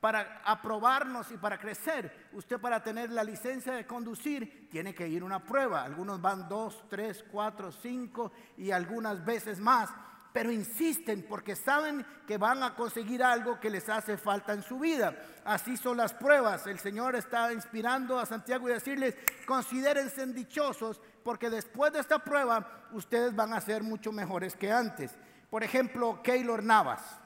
para 0.00 0.42
aprobarnos 0.44 1.32
y 1.32 1.38
para 1.38 1.58
crecer. 1.58 2.28
Usted 2.34 2.60
para 2.60 2.82
tener 2.82 3.10
la 3.10 3.24
licencia 3.24 3.72
de 3.72 3.86
conducir 3.86 4.68
tiene 4.70 4.94
que 4.94 5.08
ir 5.08 5.24
una 5.24 5.42
prueba. 5.42 5.82
Algunos 5.82 6.20
van 6.20 6.46
dos, 6.46 6.84
tres, 6.90 7.24
cuatro, 7.32 7.72
cinco 7.72 8.32
y 8.58 8.70
algunas 8.70 9.24
veces 9.24 9.58
más 9.60 9.88
pero 10.34 10.50
insisten 10.50 11.24
porque 11.28 11.54
saben 11.54 12.04
que 12.26 12.38
van 12.38 12.60
a 12.64 12.74
conseguir 12.74 13.22
algo 13.22 13.60
que 13.60 13.70
les 13.70 13.88
hace 13.88 14.16
falta 14.16 14.52
en 14.52 14.64
su 14.64 14.80
vida. 14.80 15.14
Así 15.44 15.76
son 15.76 15.96
las 15.96 16.12
pruebas. 16.12 16.66
El 16.66 16.80
Señor 16.80 17.14
está 17.14 17.52
inspirando 17.52 18.18
a 18.18 18.26
Santiago 18.26 18.68
y 18.68 18.72
decirles, 18.72 19.14
considérense 19.46 20.26
dichosos 20.26 21.00
porque 21.22 21.50
después 21.50 21.92
de 21.92 22.00
esta 22.00 22.18
prueba 22.18 22.68
ustedes 22.90 23.36
van 23.36 23.52
a 23.52 23.60
ser 23.60 23.84
mucho 23.84 24.10
mejores 24.10 24.56
que 24.56 24.72
antes. 24.72 25.12
Por 25.50 25.62
ejemplo, 25.62 26.20
Keylor 26.20 26.64
Navas. 26.64 27.20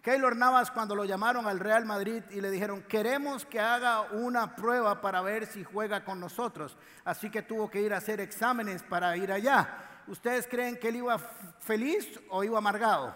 Keylor 0.00 0.34
Navas 0.34 0.70
cuando 0.70 0.96
lo 0.96 1.04
llamaron 1.04 1.46
al 1.46 1.60
Real 1.60 1.84
Madrid 1.84 2.22
y 2.30 2.40
le 2.40 2.50
dijeron, 2.50 2.84
queremos 2.84 3.44
que 3.44 3.60
haga 3.60 4.00
una 4.12 4.56
prueba 4.56 5.02
para 5.02 5.20
ver 5.20 5.44
si 5.44 5.62
juega 5.62 6.06
con 6.06 6.20
nosotros. 6.20 6.78
Así 7.04 7.28
que 7.28 7.42
tuvo 7.42 7.68
que 7.68 7.82
ir 7.82 7.92
a 7.92 7.98
hacer 7.98 8.22
exámenes 8.22 8.82
para 8.82 9.14
ir 9.18 9.30
allá. 9.30 9.95
¿Ustedes 10.08 10.46
creen 10.46 10.78
que 10.78 10.88
él 10.88 10.96
iba 10.96 11.18
feliz 11.18 12.20
o 12.30 12.44
iba 12.44 12.58
amargado? 12.58 13.14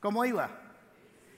¿Cómo 0.00 0.24
iba? 0.24 0.48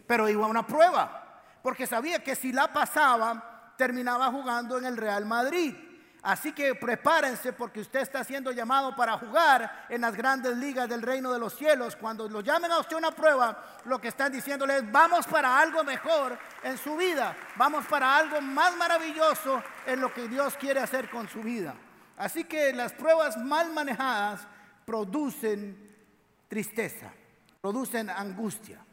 Pero 0.06 0.28
iba 0.28 0.44
a 0.44 0.48
una 0.48 0.66
prueba, 0.66 1.42
porque 1.62 1.86
sabía 1.86 2.22
que 2.22 2.34
si 2.34 2.52
la 2.52 2.72
pasaba, 2.72 3.74
terminaba 3.76 4.30
jugando 4.30 4.78
en 4.78 4.84
el 4.84 4.96
Real 4.96 5.24
Madrid. 5.24 5.74
Así 6.22 6.52
que 6.52 6.74
prepárense 6.74 7.54
porque 7.54 7.80
usted 7.80 8.00
está 8.00 8.22
siendo 8.24 8.52
llamado 8.52 8.94
para 8.94 9.16
jugar 9.16 9.86
en 9.88 10.02
las 10.02 10.14
grandes 10.14 10.54
ligas 10.56 10.86
del 10.86 11.00
reino 11.00 11.32
de 11.32 11.38
los 11.38 11.56
cielos. 11.56 11.96
Cuando 11.96 12.28
lo 12.28 12.42
llamen 12.42 12.70
a 12.72 12.78
usted 12.78 12.96
una 12.96 13.10
prueba, 13.10 13.80
lo 13.84 13.98
que 13.98 14.08
están 14.08 14.30
diciéndole 14.30 14.76
es, 14.76 14.92
vamos 14.92 15.26
para 15.26 15.58
algo 15.58 15.82
mejor 15.82 16.38
en 16.62 16.76
su 16.76 16.94
vida, 16.96 17.34
vamos 17.56 17.86
para 17.86 18.16
algo 18.16 18.40
más 18.42 18.76
maravilloso 18.76 19.62
en 19.86 20.00
lo 20.00 20.12
que 20.12 20.28
Dios 20.28 20.56
quiere 20.58 20.80
hacer 20.80 21.08
con 21.08 21.26
su 21.26 21.40
vida. 21.40 21.74
Así 22.20 22.44
que 22.44 22.74
las 22.74 22.92
pruebas 22.92 23.38
mal 23.38 23.72
manejadas 23.72 24.46
producen 24.84 25.90
tristeza, 26.48 27.10
producen 27.62 28.10
angustia. 28.10 28.84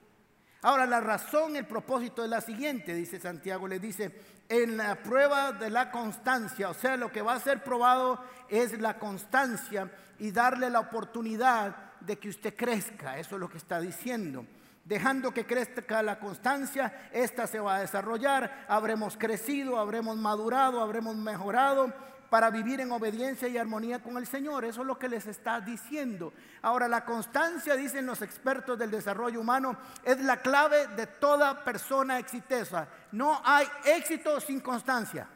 Ahora, 0.61 0.85
la 0.85 1.01
razón, 1.01 1.57
el 1.57 1.67
propósito 1.67 2.23
es 2.23 2.29
la 2.29 2.39
siguiente, 2.39 2.93
dice 2.93 3.19
Santiago, 3.19 3.67
le 3.67 3.79
dice, 3.79 4.17
en 4.47 4.77
la 4.77 4.95
prueba 5.03 5.51
de 5.51 5.69
la 5.69 5.91
constancia, 5.91 6.69
o 6.69 6.73
sea, 6.73 6.95
lo 6.95 7.11
que 7.11 7.21
va 7.21 7.33
a 7.33 7.39
ser 7.41 7.65
probado 7.65 8.23
es 8.47 8.79
la 8.79 8.97
constancia 8.97 9.91
y 10.19 10.31
darle 10.31 10.69
la 10.69 10.79
oportunidad 10.79 11.75
de 11.99 12.17
que 12.17 12.29
usted 12.29 12.55
crezca, 12.55 13.19
eso 13.19 13.35
es 13.35 13.41
lo 13.41 13.49
que 13.49 13.57
está 13.57 13.81
diciendo. 13.81 14.45
Dejando 14.85 15.33
que 15.33 15.45
crezca 15.45 16.01
la 16.01 16.17
constancia, 16.17 17.09
esta 17.11 17.45
se 17.45 17.59
va 17.59 17.75
a 17.75 17.81
desarrollar, 17.81 18.65
habremos 18.69 19.17
crecido, 19.17 19.77
habremos 19.77 20.15
madurado, 20.15 20.79
habremos 20.79 21.17
mejorado 21.17 21.93
para 22.29 22.49
vivir 22.49 22.81
en 22.81 22.91
obediencia 22.91 23.47
y 23.47 23.57
armonía 23.57 24.01
con 24.01 24.17
el 24.17 24.27
Señor. 24.27 24.65
Eso 24.65 24.81
es 24.81 24.87
lo 24.87 24.99
que 24.99 25.07
les 25.07 25.25
está 25.27 25.61
diciendo. 25.61 26.33
Ahora, 26.61 26.87
la 26.87 27.05
constancia, 27.05 27.75
dicen 27.75 28.05
los 28.05 28.21
expertos 28.21 28.77
del 28.77 28.91
desarrollo 28.91 29.39
humano, 29.39 29.77
es 30.03 30.19
la 30.21 30.37
clave 30.37 30.87
de 30.87 31.07
toda 31.07 31.63
persona 31.63 32.19
exitosa. 32.19 32.87
No 33.11 33.41
hay 33.43 33.67
éxito 33.85 34.39
sin 34.41 34.59
constancia. 34.59 35.27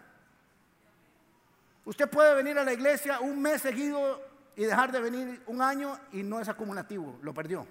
Usted 1.85 2.09
puede 2.09 2.35
venir 2.35 2.59
a 2.59 2.63
la 2.63 2.73
iglesia 2.73 3.19
un 3.19 3.41
mes 3.41 3.61
seguido 3.61 4.21
y 4.55 4.65
dejar 4.65 4.91
de 4.91 4.99
venir 4.99 5.43
un 5.47 5.61
año 5.61 5.97
y 6.11 6.23
no 6.23 6.39
es 6.39 6.49
acumulativo, 6.49 7.17
lo 7.21 7.33
perdió. 7.33 7.65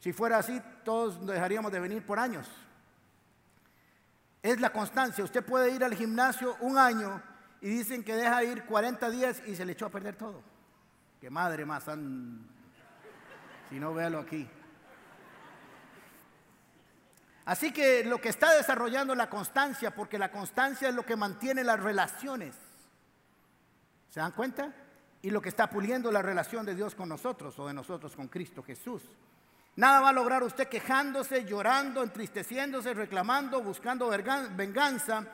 Si 0.00 0.12
fuera 0.12 0.38
así, 0.38 0.60
todos 0.84 1.26
dejaríamos 1.26 1.72
de 1.72 1.80
venir 1.80 2.04
por 2.06 2.18
años. 2.18 2.46
Es 4.42 4.60
la 4.60 4.70
constancia. 4.70 5.24
Usted 5.24 5.44
puede 5.44 5.70
ir 5.70 5.82
al 5.82 5.94
gimnasio 5.94 6.56
un 6.60 6.78
año 6.78 7.22
y 7.64 7.70
dicen 7.70 8.04
que 8.04 8.14
deja 8.14 8.44
ir 8.44 8.64
40 8.64 9.08
días 9.08 9.42
y 9.46 9.56
se 9.56 9.64
le 9.64 9.72
echó 9.72 9.86
a 9.86 9.90
perder 9.90 10.16
todo. 10.16 10.42
Qué 11.18 11.30
madre 11.30 11.64
más, 11.64 11.84
si 13.70 13.80
no 13.80 13.94
véalo 13.94 14.18
aquí. 14.18 14.46
Así 17.46 17.72
que 17.72 18.04
lo 18.04 18.20
que 18.20 18.28
está 18.28 18.54
desarrollando 18.54 19.14
la 19.14 19.30
constancia, 19.30 19.94
porque 19.94 20.18
la 20.18 20.30
constancia 20.30 20.90
es 20.90 20.94
lo 20.94 21.06
que 21.06 21.16
mantiene 21.16 21.64
las 21.64 21.80
relaciones. 21.80 22.54
¿Se 24.10 24.20
dan 24.20 24.32
cuenta? 24.32 24.70
Y 25.22 25.30
lo 25.30 25.40
que 25.40 25.48
está 25.48 25.70
puliendo 25.70 26.12
la 26.12 26.20
relación 26.20 26.66
de 26.66 26.74
Dios 26.74 26.94
con 26.94 27.08
nosotros 27.08 27.58
o 27.58 27.66
de 27.66 27.72
nosotros 27.72 28.14
con 28.14 28.28
Cristo 28.28 28.62
Jesús. 28.62 29.04
Nada 29.76 30.02
va 30.02 30.10
a 30.10 30.12
lograr 30.12 30.42
usted 30.42 30.68
quejándose, 30.68 31.46
llorando, 31.46 32.02
entristeciéndose, 32.02 32.92
reclamando, 32.92 33.62
buscando 33.62 34.10
venganza, 34.10 35.26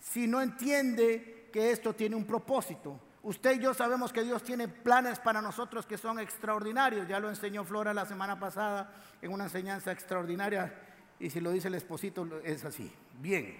si 0.00 0.26
no 0.26 0.40
entiende 0.40 1.33
que 1.54 1.70
esto 1.70 1.94
tiene 1.94 2.16
un 2.16 2.24
propósito. 2.24 2.98
Usted 3.22 3.52
y 3.52 3.60
yo 3.60 3.72
sabemos 3.74 4.12
que 4.12 4.24
Dios 4.24 4.42
tiene 4.42 4.66
planes 4.66 5.20
para 5.20 5.40
nosotros 5.40 5.86
que 5.86 5.96
son 5.96 6.18
extraordinarios. 6.18 7.06
Ya 7.06 7.20
lo 7.20 7.28
enseñó 7.28 7.62
Flora 7.62 7.94
la 7.94 8.04
semana 8.06 8.40
pasada 8.40 8.92
en 9.22 9.32
una 9.32 9.44
enseñanza 9.44 9.92
extraordinaria. 9.92 10.74
Y 11.20 11.30
si 11.30 11.38
lo 11.38 11.52
dice 11.52 11.68
el 11.68 11.76
esposito, 11.76 12.26
es 12.42 12.64
así. 12.64 12.92
Bien. 13.20 13.56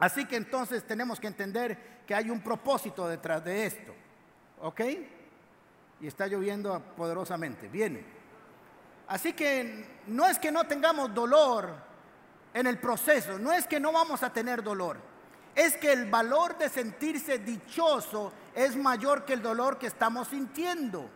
Así 0.00 0.24
que 0.24 0.34
entonces 0.34 0.84
tenemos 0.84 1.20
que 1.20 1.28
entender 1.28 2.02
que 2.04 2.16
hay 2.16 2.30
un 2.30 2.40
propósito 2.40 3.06
detrás 3.06 3.44
de 3.44 3.64
esto. 3.64 3.94
¿Ok? 4.62 4.80
Y 6.00 6.08
está 6.08 6.26
lloviendo 6.26 6.82
poderosamente. 6.96 7.68
Viene. 7.68 8.04
Así 9.06 9.34
que 9.34 10.00
no 10.08 10.26
es 10.26 10.40
que 10.40 10.50
no 10.50 10.64
tengamos 10.64 11.14
dolor 11.14 11.76
en 12.52 12.66
el 12.66 12.80
proceso, 12.80 13.38
no 13.38 13.52
es 13.52 13.68
que 13.68 13.78
no 13.78 13.92
vamos 13.92 14.24
a 14.24 14.32
tener 14.32 14.64
dolor 14.64 15.11
es 15.54 15.76
que 15.76 15.92
el 15.92 16.10
valor 16.10 16.56
de 16.56 16.68
sentirse 16.68 17.38
dichoso 17.38 18.32
es 18.54 18.76
mayor 18.76 19.24
que 19.24 19.34
el 19.34 19.42
dolor 19.42 19.78
que 19.78 19.86
estamos 19.86 20.28
sintiendo. 20.28 21.08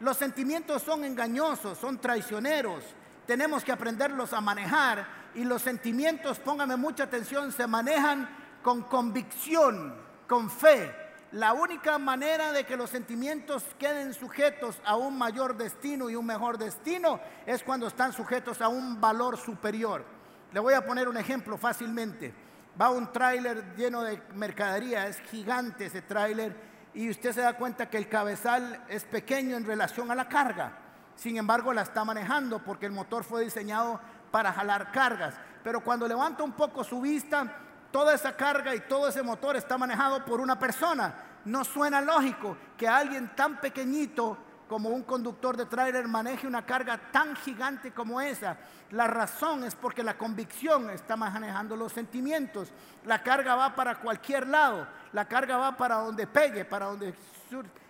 Los 0.00 0.16
sentimientos 0.16 0.82
son 0.82 1.04
engañosos, 1.04 1.78
son 1.78 1.98
traicioneros. 1.98 2.84
Tenemos 3.26 3.64
que 3.64 3.72
aprenderlos 3.72 4.32
a 4.32 4.40
manejar 4.40 5.06
y 5.34 5.44
los 5.44 5.62
sentimientos, 5.62 6.38
póngame 6.38 6.76
mucha 6.76 7.04
atención, 7.04 7.52
se 7.52 7.66
manejan 7.66 8.28
con 8.62 8.82
convicción, 8.82 9.94
con 10.26 10.50
fe. 10.50 10.94
La 11.32 11.52
única 11.52 11.96
manera 11.98 12.52
de 12.52 12.64
que 12.64 12.76
los 12.76 12.90
sentimientos 12.90 13.64
queden 13.78 14.12
sujetos 14.12 14.80
a 14.84 14.96
un 14.96 15.16
mayor 15.16 15.56
destino 15.56 16.10
y 16.10 16.16
un 16.16 16.26
mejor 16.26 16.58
destino 16.58 17.20
es 17.46 17.62
cuando 17.62 17.86
están 17.86 18.12
sujetos 18.12 18.60
a 18.60 18.68
un 18.68 19.00
valor 19.00 19.38
superior. 19.38 20.04
Le 20.52 20.60
voy 20.60 20.74
a 20.74 20.84
poner 20.84 21.08
un 21.08 21.16
ejemplo 21.16 21.56
fácilmente 21.56 22.34
va 22.80 22.90
un 22.90 23.12
tráiler 23.12 23.74
lleno 23.76 24.02
de 24.02 24.22
mercadería, 24.34 25.06
es 25.06 25.20
gigante 25.20 25.86
ese 25.86 26.02
tráiler 26.02 26.56
y 26.94 27.10
usted 27.10 27.32
se 27.32 27.42
da 27.42 27.52
cuenta 27.54 27.90
que 27.90 27.98
el 27.98 28.08
cabezal 28.08 28.84
es 28.88 29.04
pequeño 29.04 29.56
en 29.56 29.66
relación 29.66 30.10
a 30.10 30.14
la 30.14 30.28
carga. 30.28 30.78
Sin 31.14 31.36
embargo, 31.36 31.74
la 31.74 31.82
está 31.82 32.04
manejando 32.04 32.64
porque 32.64 32.86
el 32.86 32.92
motor 32.92 33.24
fue 33.24 33.44
diseñado 33.44 34.00
para 34.30 34.52
jalar 34.52 34.90
cargas. 34.90 35.34
Pero 35.62 35.84
cuando 35.84 36.08
levanta 36.08 36.42
un 36.42 36.52
poco 36.52 36.82
su 36.82 37.00
vista, 37.00 37.54
toda 37.90 38.14
esa 38.14 38.34
carga 38.34 38.74
y 38.74 38.80
todo 38.80 39.08
ese 39.08 39.22
motor 39.22 39.56
está 39.56 39.76
manejado 39.76 40.24
por 40.24 40.40
una 40.40 40.58
persona. 40.58 41.14
No 41.44 41.64
suena 41.64 42.00
lógico 42.00 42.56
que 42.78 42.88
alguien 42.88 43.34
tan 43.36 43.60
pequeñito 43.60 44.38
como 44.70 44.90
un 44.90 45.02
conductor 45.02 45.56
de 45.56 45.66
tráiler 45.66 46.06
maneje 46.06 46.46
una 46.46 46.64
carga 46.64 46.96
tan 47.10 47.34
gigante 47.34 47.90
como 47.90 48.20
esa. 48.20 48.56
La 48.92 49.08
razón 49.08 49.64
es 49.64 49.74
porque 49.74 50.04
la 50.04 50.16
convicción 50.16 50.90
está 50.90 51.16
manejando 51.16 51.74
los 51.74 51.92
sentimientos. 51.92 52.72
La 53.04 53.20
carga 53.20 53.56
va 53.56 53.74
para 53.74 53.96
cualquier 53.96 54.46
lado. 54.46 54.86
La 55.12 55.26
carga 55.26 55.56
va 55.56 55.76
para 55.76 55.96
donde 55.96 56.28
pegue, 56.28 56.64
para 56.64 56.86
donde 56.86 57.12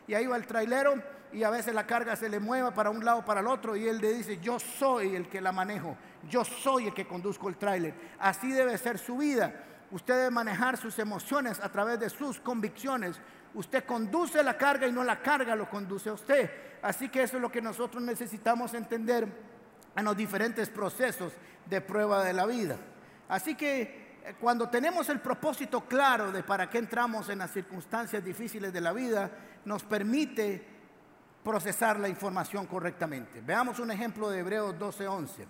y 0.06 0.14
ahí 0.14 0.26
va 0.26 0.38
el 0.38 0.46
trailero 0.46 0.94
y 1.34 1.42
a 1.42 1.50
veces 1.50 1.74
la 1.74 1.86
carga 1.86 2.16
se 2.16 2.30
le 2.30 2.40
mueva 2.40 2.72
para 2.72 2.88
un 2.88 3.04
lado 3.04 3.26
para 3.26 3.40
el 3.40 3.46
otro 3.46 3.76
y 3.76 3.86
él 3.86 3.98
le 3.98 4.14
dice, 4.14 4.38
yo 4.38 4.58
soy 4.58 5.14
el 5.14 5.28
que 5.28 5.42
la 5.42 5.52
manejo, 5.52 5.98
yo 6.30 6.46
soy 6.46 6.86
el 6.86 6.94
que 6.94 7.06
conduzco 7.06 7.50
el 7.50 7.58
tráiler. 7.58 7.92
Así 8.18 8.50
debe 8.50 8.78
ser 8.78 8.96
su 8.96 9.18
vida. 9.18 9.52
Usted 9.90 10.14
debe 10.14 10.30
manejar 10.30 10.78
sus 10.78 10.98
emociones 10.98 11.60
a 11.60 11.68
través 11.68 12.00
de 12.00 12.08
sus 12.08 12.40
convicciones. 12.40 13.20
Usted 13.54 13.84
conduce 13.84 14.42
la 14.42 14.56
carga 14.56 14.86
y 14.86 14.92
no 14.92 15.02
la 15.02 15.20
carga 15.20 15.56
lo 15.56 15.68
conduce 15.68 16.08
a 16.08 16.12
usted. 16.12 16.50
Así 16.82 17.08
que 17.08 17.22
eso 17.22 17.36
es 17.36 17.42
lo 17.42 17.50
que 17.50 17.60
nosotros 17.60 18.02
necesitamos 18.02 18.74
entender 18.74 19.26
en 19.96 20.04
los 20.04 20.16
diferentes 20.16 20.68
procesos 20.68 21.32
de 21.66 21.80
prueba 21.80 22.24
de 22.24 22.32
la 22.32 22.46
vida. 22.46 22.76
Así 23.28 23.54
que 23.54 24.18
eh, 24.24 24.34
cuando 24.40 24.68
tenemos 24.68 25.08
el 25.08 25.20
propósito 25.20 25.82
claro 25.82 26.32
de 26.32 26.42
para 26.42 26.68
qué 26.68 26.78
entramos 26.78 27.28
en 27.28 27.38
las 27.38 27.50
circunstancias 27.50 28.24
difíciles 28.24 28.72
de 28.72 28.80
la 28.80 28.92
vida, 28.92 29.30
nos 29.64 29.84
permite 29.84 30.64
procesar 31.42 31.98
la 31.98 32.08
información 32.08 32.66
correctamente. 32.66 33.40
Veamos 33.40 33.78
un 33.78 33.90
ejemplo 33.90 34.30
de 34.30 34.40
Hebreos 34.40 34.74
12:11. 34.78 35.46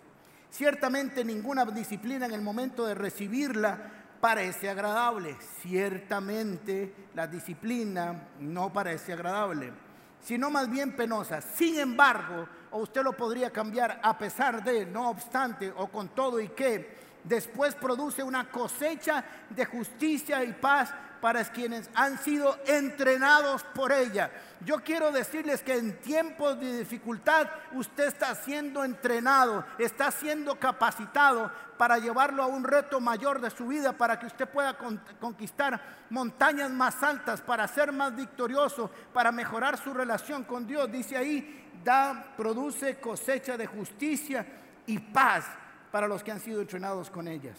Ciertamente 0.50 1.25
ninguna 1.25 1.64
disciplina 1.64 2.26
en 2.26 2.33
el 2.33 2.42
momento 2.42 2.87
de 2.87 2.95
recibirla 2.95 3.78
parece 4.20 4.68
agradable. 4.68 5.36
Ciertamente 5.62 6.94
la 7.14 7.26
disciplina 7.26 8.28
no 8.38 8.72
parece 8.72 9.12
agradable, 9.12 9.72
sino 10.20 10.50
más 10.50 10.70
bien 10.70 10.94
penosa. 10.94 11.40
Sin 11.40 11.78
embargo, 11.78 12.46
o 12.70 12.78
usted 12.78 13.02
lo 13.02 13.16
podría 13.16 13.50
cambiar 13.50 14.00
a 14.02 14.16
pesar 14.18 14.62
de, 14.62 14.86
no 14.86 15.10
obstante, 15.10 15.72
o 15.76 15.88
con 15.88 16.08
todo 16.08 16.40
y 16.40 16.48
que, 16.48 17.10
después 17.24 17.74
produce 17.74 18.22
una 18.22 18.50
cosecha 18.50 19.24
de 19.50 19.64
justicia 19.64 20.44
y 20.44 20.52
paz 20.52 20.92
para 21.20 21.44
quienes 21.44 21.90
han 21.94 22.18
sido 22.18 22.58
entrenados 22.66 23.62
por 23.74 23.92
ella. 23.92 24.30
Yo 24.64 24.82
quiero 24.82 25.12
decirles 25.12 25.62
que 25.62 25.76
en 25.76 25.98
tiempos 26.00 26.58
de 26.58 26.78
dificultad 26.78 27.48
usted 27.72 28.08
está 28.08 28.34
siendo 28.34 28.84
entrenado, 28.84 29.64
está 29.78 30.10
siendo 30.10 30.58
capacitado 30.58 31.50
para 31.76 31.98
llevarlo 31.98 32.42
a 32.42 32.46
un 32.46 32.64
reto 32.64 33.00
mayor 33.00 33.40
de 33.40 33.50
su 33.50 33.68
vida, 33.68 33.92
para 33.92 34.18
que 34.18 34.26
usted 34.26 34.48
pueda 34.48 34.76
conquistar 35.18 35.80
montañas 36.10 36.70
más 36.70 37.02
altas, 37.02 37.40
para 37.40 37.66
ser 37.68 37.92
más 37.92 38.14
victorioso, 38.14 38.90
para 39.12 39.32
mejorar 39.32 39.78
su 39.78 39.94
relación 39.94 40.44
con 40.44 40.66
Dios. 40.66 40.90
Dice 40.90 41.16
ahí, 41.16 41.70
da, 41.82 42.34
produce 42.36 42.98
cosecha 43.00 43.56
de 43.56 43.66
justicia 43.66 44.46
y 44.86 44.98
paz 44.98 45.46
para 45.90 46.09
los 46.09 46.23
que 46.23 46.32
han 46.32 46.40
sido 46.40 46.61
entrenados 46.61 47.11
con 47.11 47.28
ellas. 47.28 47.56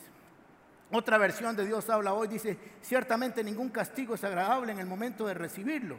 Otra 0.91 1.17
versión 1.17 1.55
de 1.55 1.65
Dios 1.65 1.89
habla 1.89 2.13
hoy, 2.13 2.27
dice, 2.27 2.57
ciertamente 2.81 3.43
ningún 3.43 3.69
castigo 3.69 4.15
es 4.15 4.23
agradable 4.23 4.73
en 4.73 4.79
el 4.79 4.85
momento 4.85 5.25
de 5.25 5.33
recibirlo, 5.33 5.97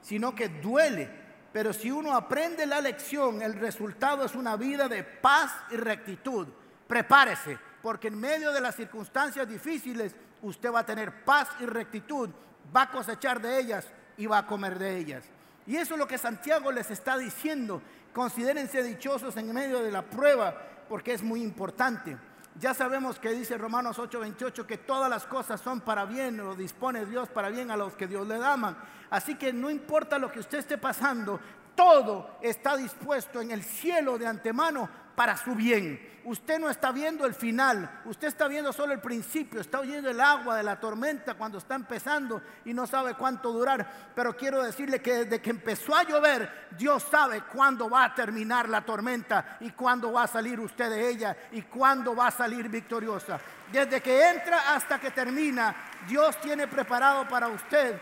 sino 0.00 0.34
que 0.34 0.48
duele. 0.48 1.10
Pero 1.52 1.72
si 1.72 1.90
uno 1.90 2.14
aprende 2.14 2.64
la 2.66 2.80
lección, 2.80 3.42
el 3.42 3.54
resultado 3.54 4.24
es 4.24 4.34
una 4.34 4.56
vida 4.56 4.88
de 4.88 5.02
paz 5.02 5.52
y 5.70 5.76
rectitud. 5.76 6.48
Prepárese, 6.86 7.58
porque 7.82 8.08
en 8.08 8.18
medio 8.18 8.52
de 8.52 8.60
las 8.60 8.76
circunstancias 8.76 9.46
difíciles, 9.48 10.14
usted 10.42 10.72
va 10.72 10.80
a 10.80 10.86
tener 10.86 11.24
paz 11.24 11.48
y 11.60 11.66
rectitud, 11.66 12.30
va 12.74 12.82
a 12.82 12.90
cosechar 12.90 13.42
de 13.42 13.60
ellas 13.60 13.86
y 14.16 14.26
va 14.26 14.38
a 14.38 14.46
comer 14.46 14.78
de 14.78 14.96
ellas. 14.96 15.24
Y 15.66 15.76
eso 15.76 15.94
es 15.94 16.00
lo 16.00 16.08
que 16.08 16.18
Santiago 16.18 16.72
les 16.72 16.90
está 16.90 17.16
diciendo. 17.18 17.82
Considérense 18.12 18.82
dichosos 18.82 19.36
en 19.36 19.52
medio 19.52 19.80
de 19.82 19.92
la 19.92 20.02
prueba, 20.02 20.54
porque 20.88 21.12
es 21.12 21.22
muy 21.22 21.42
importante. 21.42 22.16
Ya 22.58 22.74
sabemos 22.74 23.18
que 23.18 23.30
dice 23.30 23.56
Romanos 23.56 23.98
8:28 23.98 24.66
que 24.66 24.78
todas 24.78 25.08
las 25.08 25.26
cosas 25.26 25.60
son 25.60 25.80
para 25.80 26.04
bien, 26.04 26.36
lo 26.36 26.54
dispone 26.54 27.06
Dios 27.06 27.28
para 27.28 27.48
bien 27.48 27.70
a 27.70 27.76
los 27.76 27.94
que 27.94 28.06
Dios 28.06 28.26
le 28.26 28.44
aman. 28.44 28.76
Así 29.08 29.36
que 29.36 29.52
no 29.52 29.70
importa 29.70 30.18
lo 30.18 30.30
que 30.30 30.40
usted 30.40 30.58
esté 30.58 30.76
pasando, 30.76 31.40
todo 31.74 32.36
está 32.42 32.76
dispuesto 32.76 33.40
en 33.40 33.52
el 33.52 33.62
cielo 33.62 34.18
de 34.18 34.26
antemano 34.26 34.88
para 35.20 35.36
su 35.36 35.54
bien. 35.54 36.00
Usted 36.24 36.58
no 36.58 36.70
está 36.70 36.92
viendo 36.92 37.26
el 37.26 37.34
final, 37.34 38.00
usted 38.06 38.28
está 38.28 38.48
viendo 38.48 38.72
solo 38.72 38.94
el 38.94 39.00
principio, 39.00 39.60
está 39.60 39.80
oyendo 39.80 40.08
el 40.08 40.18
agua 40.18 40.56
de 40.56 40.62
la 40.62 40.80
tormenta 40.80 41.34
cuando 41.34 41.58
está 41.58 41.74
empezando 41.74 42.40
y 42.64 42.72
no 42.72 42.86
sabe 42.86 43.12
cuánto 43.12 43.52
durar. 43.52 43.86
Pero 44.14 44.34
quiero 44.34 44.62
decirle 44.62 45.02
que 45.02 45.26
desde 45.26 45.42
que 45.42 45.50
empezó 45.50 45.94
a 45.94 46.04
llover, 46.04 46.68
Dios 46.70 47.02
sabe 47.02 47.42
cuándo 47.42 47.90
va 47.90 48.06
a 48.06 48.14
terminar 48.14 48.66
la 48.66 48.80
tormenta 48.80 49.58
y 49.60 49.72
cuándo 49.72 50.10
va 50.10 50.22
a 50.22 50.26
salir 50.26 50.58
usted 50.58 50.88
de 50.88 51.10
ella 51.10 51.36
y 51.52 51.60
cuándo 51.60 52.16
va 52.16 52.28
a 52.28 52.30
salir 52.30 52.70
victoriosa. 52.70 53.38
Desde 53.70 54.00
que 54.00 54.26
entra 54.26 54.74
hasta 54.74 54.98
que 54.98 55.10
termina, 55.10 55.76
Dios 56.08 56.40
tiene 56.40 56.66
preparado 56.66 57.28
para 57.28 57.48
usted 57.48 58.00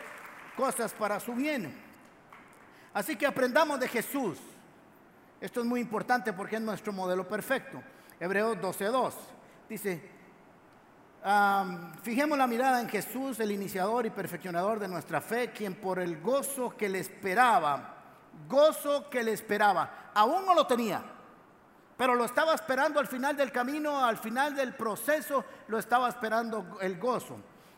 cosas 0.57 0.93
para 0.93 1.19
su 1.19 1.35
bien. 1.35 1.77
Así 2.95 3.17
que 3.17 3.27
aprendamos 3.27 3.81
de 3.81 3.89
Jesús. 3.89 4.39
Esto 5.41 5.61
es 5.61 5.67
muy 5.67 5.81
importante 5.81 6.33
porque 6.33 6.57
es 6.57 6.63
nuestro 6.63 6.93
modelo 6.93 7.29
perfecto. 7.29 7.81
Hebreos 8.19 8.57
12.2 8.59 9.13
dice, 9.69 10.11
fijemos 12.03 12.37
la 12.37 12.47
mirada 12.47 12.81
en 12.81 12.89
Jesús, 12.89 13.39
el 13.39 13.53
iniciador 13.53 14.07
y 14.07 14.11
perfeccionador 14.11 14.81
de 14.81 14.89
nuestra 14.89 15.21
fe, 15.21 15.53
quien 15.53 15.77
por 15.77 16.01
el 16.01 16.21
gozo 16.21 16.77
que 16.77 16.89
le 16.89 16.99
esperaba, 16.99 17.95
gozo 18.49 19.09
que 19.09 19.23
le 19.23 19.33
esperaba, 19.33 20.11
aún 20.15 20.45
no 20.45 20.55
lo 20.55 20.67
tenía, 20.67 21.03
pero 21.97 22.17
lo 22.17 22.25
estaba 22.25 22.55
esperando 22.55 22.99
al 22.99 23.07
final 23.07 23.37
del 23.37 23.53
camino, 23.53 24.05
al 24.05 24.17
final 24.17 24.57
del 24.57 24.75
proceso, 24.75 25.45
lo 25.69 25.79
estaba 25.79 26.09
esperando 26.09 26.79
el 26.81 26.99
gozo. 26.99 27.37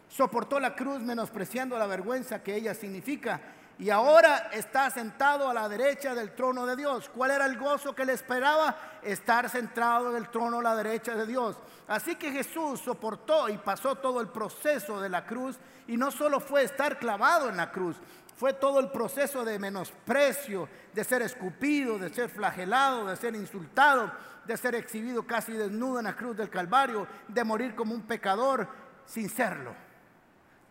Soportó 0.08 0.58
la 0.58 0.74
cruz 0.74 1.00
menospreciando 1.00 1.78
la 1.78 1.86
vergüenza 1.86 2.42
que 2.42 2.54
ella 2.54 2.74
significa 2.74 3.40
y 3.80 3.88
ahora 3.88 4.50
está 4.52 4.90
sentado 4.90 5.48
a 5.48 5.54
la 5.54 5.66
derecha 5.66 6.14
del 6.14 6.32
trono 6.34 6.66
de 6.66 6.76
Dios. 6.76 7.08
¿Cuál 7.08 7.30
era 7.30 7.46
el 7.46 7.56
gozo 7.56 7.94
que 7.94 8.04
le 8.04 8.12
esperaba? 8.12 8.76
Estar 9.02 9.48
sentado 9.48 10.10
en 10.10 10.16
el 10.16 10.28
trono 10.28 10.58
a 10.58 10.62
la 10.62 10.76
derecha 10.76 11.14
de 11.14 11.26
Dios. 11.26 11.56
Así 11.88 12.16
que 12.16 12.30
Jesús 12.30 12.80
soportó 12.80 13.48
y 13.48 13.56
pasó 13.56 13.96
todo 13.96 14.20
el 14.20 14.28
proceso 14.28 15.00
de 15.00 15.08
la 15.08 15.24
cruz 15.24 15.58
y 15.88 15.96
no 15.96 16.10
solo 16.10 16.40
fue 16.40 16.62
estar 16.62 16.98
clavado 16.98 17.48
en 17.48 17.56
la 17.56 17.72
cruz, 17.72 17.96
fue 18.36 18.52
todo 18.52 18.80
el 18.80 18.90
proceso 18.90 19.46
de 19.46 19.58
menosprecio, 19.58 20.68
de 20.92 21.02
ser 21.02 21.22
escupido, 21.22 21.98
de 21.98 22.10
ser 22.10 22.28
flagelado, 22.28 23.06
de 23.06 23.16
ser 23.16 23.34
insultado, 23.34 24.12
de 24.44 24.58
ser 24.58 24.74
exhibido 24.74 25.26
casi 25.26 25.52
desnudo 25.52 26.00
en 26.00 26.04
la 26.04 26.16
cruz 26.16 26.36
del 26.36 26.50
Calvario, 26.50 27.06
de 27.28 27.44
morir 27.44 27.74
como 27.74 27.94
un 27.94 28.02
pecador 28.02 28.68
sin 29.06 29.30
serlo. 29.30 29.74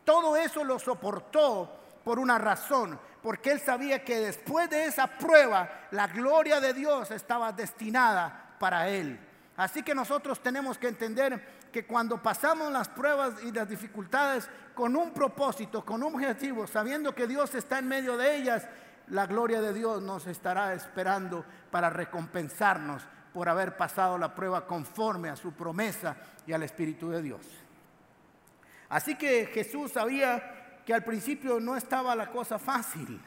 Todo 0.05 0.37
eso 0.37 0.63
lo 0.63 0.77
soportó 0.77 1.79
por 2.03 2.19
una 2.19 2.37
razón, 2.37 2.99
porque 3.21 3.51
él 3.51 3.59
sabía 3.59 4.03
que 4.03 4.19
después 4.19 4.69
de 4.69 4.85
esa 4.85 5.07
prueba 5.07 5.87
la 5.91 6.07
gloria 6.07 6.59
de 6.59 6.73
Dios 6.73 7.11
estaba 7.11 7.51
destinada 7.51 8.55
para 8.59 8.89
él. 8.89 9.19
Así 9.57 9.83
que 9.83 9.93
nosotros 9.93 10.41
tenemos 10.41 10.77
que 10.77 10.87
entender 10.87 11.59
que 11.71 11.85
cuando 11.85 12.21
pasamos 12.21 12.71
las 12.71 12.87
pruebas 12.87 13.33
y 13.43 13.51
las 13.51 13.67
dificultades 13.67 14.49
con 14.73 14.95
un 14.95 15.11
propósito, 15.11 15.83
con 15.83 16.01
un 16.01 16.15
objetivo, 16.15 16.65
sabiendo 16.65 17.13
que 17.13 17.27
Dios 17.27 17.53
está 17.55 17.79
en 17.79 17.87
medio 17.87 18.15
de 18.15 18.37
ellas, 18.37 18.67
la 19.07 19.25
gloria 19.25 19.59
de 19.61 19.73
Dios 19.73 20.01
nos 20.01 20.27
estará 20.27 20.73
esperando 20.73 21.43
para 21.71 21.89
recompensarnos 21.89 23.03
por 23.33 23.49
haber 23.49 23.75
pasado 23.75 24.17
la 24.17 24.33
prueba 24.33 24.65
conforme 24.65 25.29
a 25.29 25.35
su 25.35 25.51
promesa 25.53 26.15
y 26.47 26.53
al 26.53 26.63
Espíritu 26.63 27.09
de 27.09 27.21
Dios. 27.21 27.41
Así 28.89 29.15
que 29.15 29.45
Jesús 29.47 29.91
sabía 29.91 30.58
que 30.85 30.93
al 30.93 31.03
principio 31.03 31.59
no 31.59 31.75
estaba 31.75 32.15
la 32.15 32.31
cosa 32.31 32.59
fácil. 32.59 33.21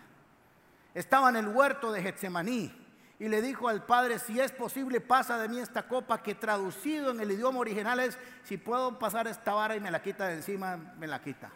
Estaba 0.94 1.30
en 1.30 1.36
el 1.36 1.48
huerto 1.48 1.90
de 1.92 2.02
Getsemaní 2.02 2.82
y 3.18 3.28
le 3.28 3.40
dijo 3.40 3.68
al 3.68 3.84
Padre, 3.84 4.18
si 4.18 4.40
es 4.40 4.50
posible, 4.50 5.00
pasa 5.00 5.38
de 5.38 5.48
mí 5.48 5.60
esta 5.60 5.86
copa, 5.86 6.22
que 6.22 6.34
traducido 6.34 7.12
en 7.12 7.20
el 7.20 7.30
idioma 7.30 7.60
original 7.60 8.00
es, 8.00 8.18
si 8.42 8.56
puedo 8.56 8.98
pasar 8.98 9.28
esta 9.28 9.54
vara 9.54 9.76
y 9.76 9.80
me 9.80 9.92
la 9.92 10.02
quita 10.02 10.26
de 10.26 10.34
encima, 10.34 10.76
me 10.76 11.06
la 11.06 11.22
quita. 11.22 11.50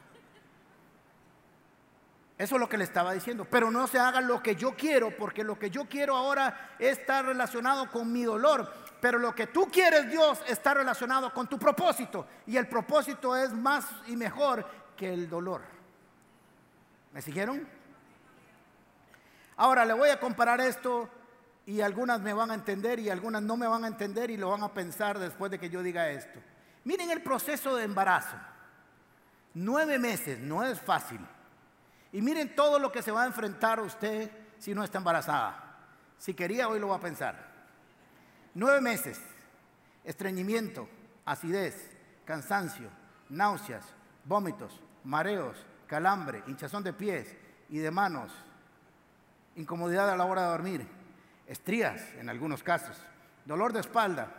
Eso 2.39 2.55
es 2.57 2.61
lo 2.61 2.69
que 2.69 2.79
le 2.79 2.85
estaba 2.85 3.13
diciendo. 3.13 3.47
Pero 3.51 3.71
no 3.71 3.87
se 3.87 3.99
haga 3.99 4.21
lo 4.21 4.43
que 4.43 4.55
yo 4.57 4.77
quiero, 4.77 5.17
porque 5.17 5.43
lo 5.43 5.59
que 5.59 5.71
yo 5.71 5.87
quiero 5.87 6.15
ahora 6.15 6.77
está 6.79 7.23
relacionado 7.23 7.91
con 7.91 8.13
mi 8.13 8.25
dolor. 8.25 8.71
Pero 9.01 9.19
lo 9.19 9.35
que 9.35 9.47
tú 9.47 9.69
quieres, 9.71 10.11
Dios, 10.11 10.41
está 10.47 10.75
relacionado 10.75 11.33
con 11.33 11.49
tu 11.49 11.59
propósito. 11.59 12.27
Y 12.47 12.57
el 12.57 12.69
propósito 12.69 13.35
es 13.35 13.53
más 13.53 13.87
y 14.07 14.17
mejor 14.17 14.67
que 14.97 15.13
el 15.13 15.29
dolor. 15.29 15.76
¿Me 17.17 17.23
siguieron? 17.23 17.67
Ahora 19.57 19.87
le 19.87 19.95
voy 19.95 20.11
a 20.11 20.21
comparar 20.21 20.61
esto 20.61 21.09
y 21.65 21.81
algunas 21.81 22.21
me 22.21 22.35
van 22.35 22.51
a 22.51 22.55
entender 22.55 22.99
y 22.99 23.09
algunas 23.09 23.41
no 23.41 23.57
me 23.57 23.67
van 23.67 23.85
a 23.85 23.87
entender 23.87 24.31
y 24.31 24.37
lo 24.37 24.51
van 24.51 24.63
a 24.63 24.75
pensar 24.75 25.19
después 25.19 25.51
de 25.51 25.59
que 25.59 25.71
yo 25.71 25.83
diga 25.83 26.11
esto. 26.11 26.39
Miren 26.85 27.11
el 27.11 27.23
proceso 27.23 27.75
de 27.75 27.85
embarazo. 27.85 28.37
Nueve 29.55 29.99
meses, 29.99 30.41
no 30.41 30.63
es 30.63 30.79
fácil. 30.79 31.21
Y 32.13 32.21
miren 32.21 32.55
todo 32.55 32.79
lo 32.79 32.93
que 32.93 33.01
se 33.01 33.13
va 33.13 33.23
a 33.23 33.27
enfrentar 33.27 33.81
usted 33.81 34.31
si 34.59 34.75
no 34.75 34.85
está 34.85 34.99
embarazada. 34.99 35.79
Si 36.19 36.35
quería, 36.35 36.69
hoy 36.69 36.79
lo 36.79 36.89
va 36.89 36.97
a 36.97 37.01
pensar. 37.01 37.51
Nueve 38.53 38.83
meses, 38.83 39.19
estreñimiento, 40.05 40.87
acidez, 41.25 41.93
cansancio, 42.27 42.91
náuseas, 43.31 43.87
vómitos, 44.27 44.83
mareos, 45.03 45.57
calambre, 45.87 46.43
hinchazón 46.47 46.83
de 46.83 46.93
pies 46.93 47.35
y 47.69 47.79
de 47.79 47.91
manos, 47.91 48.33
incomodidad 49.55 50.11
a 50.11 50.17
la 50.17 50.25
hora 50.25 50.43
de 50.43 50.49
dormir, 50.49 50.89
estrías 51.47 52.03
en 52.15 52.29
algunos 52.29 52.63
casos, 52.63 52.97
dolor 53.45 53.73
de 53.73 53.81
espalda 53.81 54.33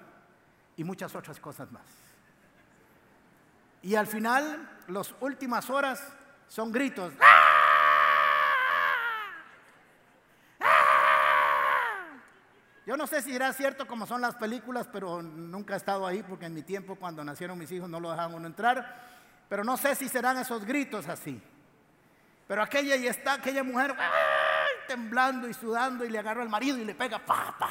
y 0.76 0.84
muchas 0.84 1.16
otras 1.16 1.40
cosas 1.40 1.72
más. 1.72 1.86
Y 3.82 3.96
al 3.96 4.08
final, 4.08 4.70
las 4.88 5.14
últimas 5.22 5.70
horas 5.70 6.02
son 6.48 6.72
gritos. 6.72 7.14
Yo 12.86 12.96
no 12.96 13.06
sé 13.06 13.22
si 13.22 13.34
será 13.34 13.52
cierto 13.52 13.86
como 13.86 14.06
son 14.06 14.22
las 14.22 14.36
películas, 14.36 14.88
pero 14.92 15.22
nunca 15.22 15.74
he 15.74 15.78
estado 15.78 16.08
ahí 16.08 16.24
porque 16.24 16.46
en 16.46 16.54
mi 16.54 16.64
tiempo 16.64 16.96
cuando 16.96 17.22
nacieron 17.22 17.58
mis 17.58 17.70
hijos 17.72 17.90
no 17.90 18.00
lo 18.00 18.12
dejaban 18.12 18.34
uno 18.36 18.48
entrar. 18.48 19.17
Pero 19.50 19.64
no 19.64 19.78
sé 19.78 19.96
si 19.96 20.10
serán 20.10 20.38
esos 20.38 20.66
gritos 20.66 21.08
así. 21.08 21.42
Pero 22.48 22.62
aquella 22.62 22.96
y 22.96 23.08
está 23.08 23.34
aquella 23.34 23.64
mujer 23.64 23.96
temblando 24.88 25.48
y 25.48 25.54
sudando 25.54 26.06
y 26.06 26.10
le 26.10 26.20
agarra 26.20 26.42
al 26.42 26.50
marido 26.50 26.78
y 26.78 26.86
le 26.86 26.96
pega, 26.96 27.20
papá. 27.20 27.70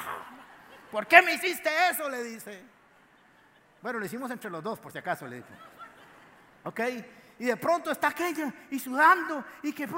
¿Por 0.90 1.06
qué 1.06 1.22
me 1.22 1.34
hiciste 1.34 1.70
eso? 1.90 2.08
Le 2.08 2.22
dice. 2.22 2.62
Bueno, 3.82 3.98
lo 3.98 4.06
hicimos 4.06 4.30
entre 4.30 4.50
los 4.50 4.62
dos, 4.62 4.78
por 4.78 4.92
si 4.92 4.98
acaso, 4.98 5.26
le 5.26 5.36
dijo. 5.36 5.48
¿Ok? 6.64 6.80
Y 7.38 7.44
de 7.44 7.56
pronto 7.56 7.90
está 7.90 8.08
aquella 8.08 8.52
y 8.70 8.78
sudando 8.78 9.44
y 9.62 9.72
que 9.72 9.88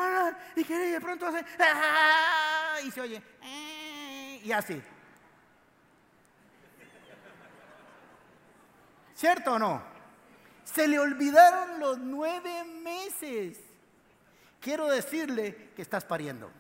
y 0.57 0.65
que 0.65 0.77
de 0.77 1.01
pronto 1.01 1.27
hace 1.27 1.45
¡ah! 1.61 2.79
y 2.85 2.91
se 2.91 3.01
oye 3.01 3.23
eh", 3.43 4.41
y 4.43 4.51
así. 4.51 4.83
¿Cierto 9.15 9.55
o 9.55 9.59
no? 9.59 9.98
Se 10.75 10.87
le 10.87 10.99
olvidaron 10.99 11.81
los 11.81 11.99
nueve 11.99 12.63
meses. 12.83 13.59
Quiero 14.61 14.89
decirle 14.89 15.71
que 15.75 15.81
estás 15.81 16.05
pariendo. 16.05 16.51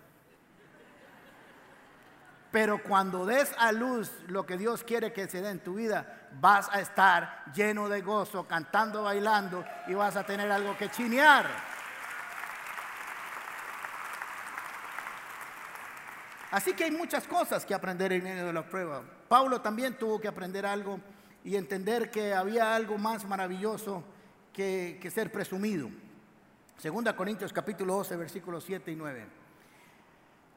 Pero 2.50 2.82
cuando 2.82 3.26
des 3.26 3.52
a 3.58 3.70
luz 3.70 4.10
lo 4.28 4.46
que 4.46 4.56
Dios 4.56 4.82
quiere 4.82 5.12
que 5.12 5.28
se 5.28 5.42
dé 5.42 5.50
en 5.50 5.62
tu 5.62 5.74
vida, 5.74 6.28
vas 6.40 6.70
a 6.72 6.80
estar 6.80 7.44
lleno 7.54 7.90
de 7.90 8.00
gozo, 8.00 8.48
cantando, 8.48 9.02
bailando 9.02 9.62
y 9.86 9.92
vas 9.92 10.16
a 10.16 10.24
tener 10.24 10.50
algo 10.50 10.74
que 10.78 10.90
chinear. 10.90 11.46
Así 16.50 16.72
que 16.72 16.84
hay 16.84 16.90
muchas 16.90 17.26
cosas 17.28 17.66
que 17.66 17.74
aprender 17.74 18.10
en 18.14 18.24
medio 18.24 18.46
de 18.46 18.52
la 18.54 18.62
prueba. 18.62 19.02
Pablo 19.28 19.60
también 19.60 19.98
tuvo 19.98 20.18
que 20.18 20.28
aprender 20.28 20.64
algo 20.64 20.98
y 21.44 21.56
entender 21.56 22.10
que 22.10 22.34
había 22.34 22.74
algo 22.74 22.98
más 22.98 23.24
maravilloso 23.24 24.04
que, 24.52 25.08
ser 25.12 25.30
presumido. 25.30 25.88
Segunda 26.78 27.14
Corintios 27.14 27.52
capítulo 27.52 27.94
12, 27.96 28.16
versículos 28.16 28.64
7 28.64 28.90
y 28.90 28.96
9. 28.96 29.26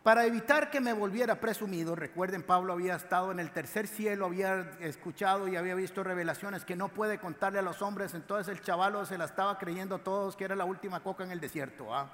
Para 0.03 0.25
evitar 0.25 0.71
que 0.71 0.81
me 0.81 0.93
volviera 0.93 1.39
presumido, 1.39 1.95
recuerden, 1.95 2.41
Pablo 2.41 2.73
había 2.73 2.95
estado 2.95 3.31
en 3.31 3.39
el 3.39 3.51
tercer 3.51 3.87
cielo, 3.87 4.25
había 4.25 4.71
escuchado 4.79 5.47
y 5.47 5.55
había 5.55 5.75
visto 5.75 6.03
revelaciones 6.03 6.65
que 6.65 6.75
no 6.75 6.89
puede 6.89 7.19
contarle 7.19 7.59
a 7.59 7.61
los 7.61 7.83
hombres, 7.83 8.15
entonces 8.15 8.51
el 8.51 8.63
chavalo 8.63 9.05
se 9.05 9.19
la 9.19 9.25
estaba 9.25 9.59
creyendo 9.59 9.95
a 9.95 10.03
todos 10.03 10.35
que 10.35 10.45
era 10.45 10.55
la 10.55 10.65
última 10.65 11.03
coca 11.03 11.23
en 11.23 11.31
el 11.31 11.39
desierto. 11.39 11.93
¿ah? 11.93 12.09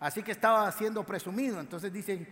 Así 0.00 0.22
que 0.22 0.32
estaba 0.32 0.70
siendo 0.72 1.04
presumido. 1.04 1.60
Entonces 1.60 1.92
dice, 1.92 2.26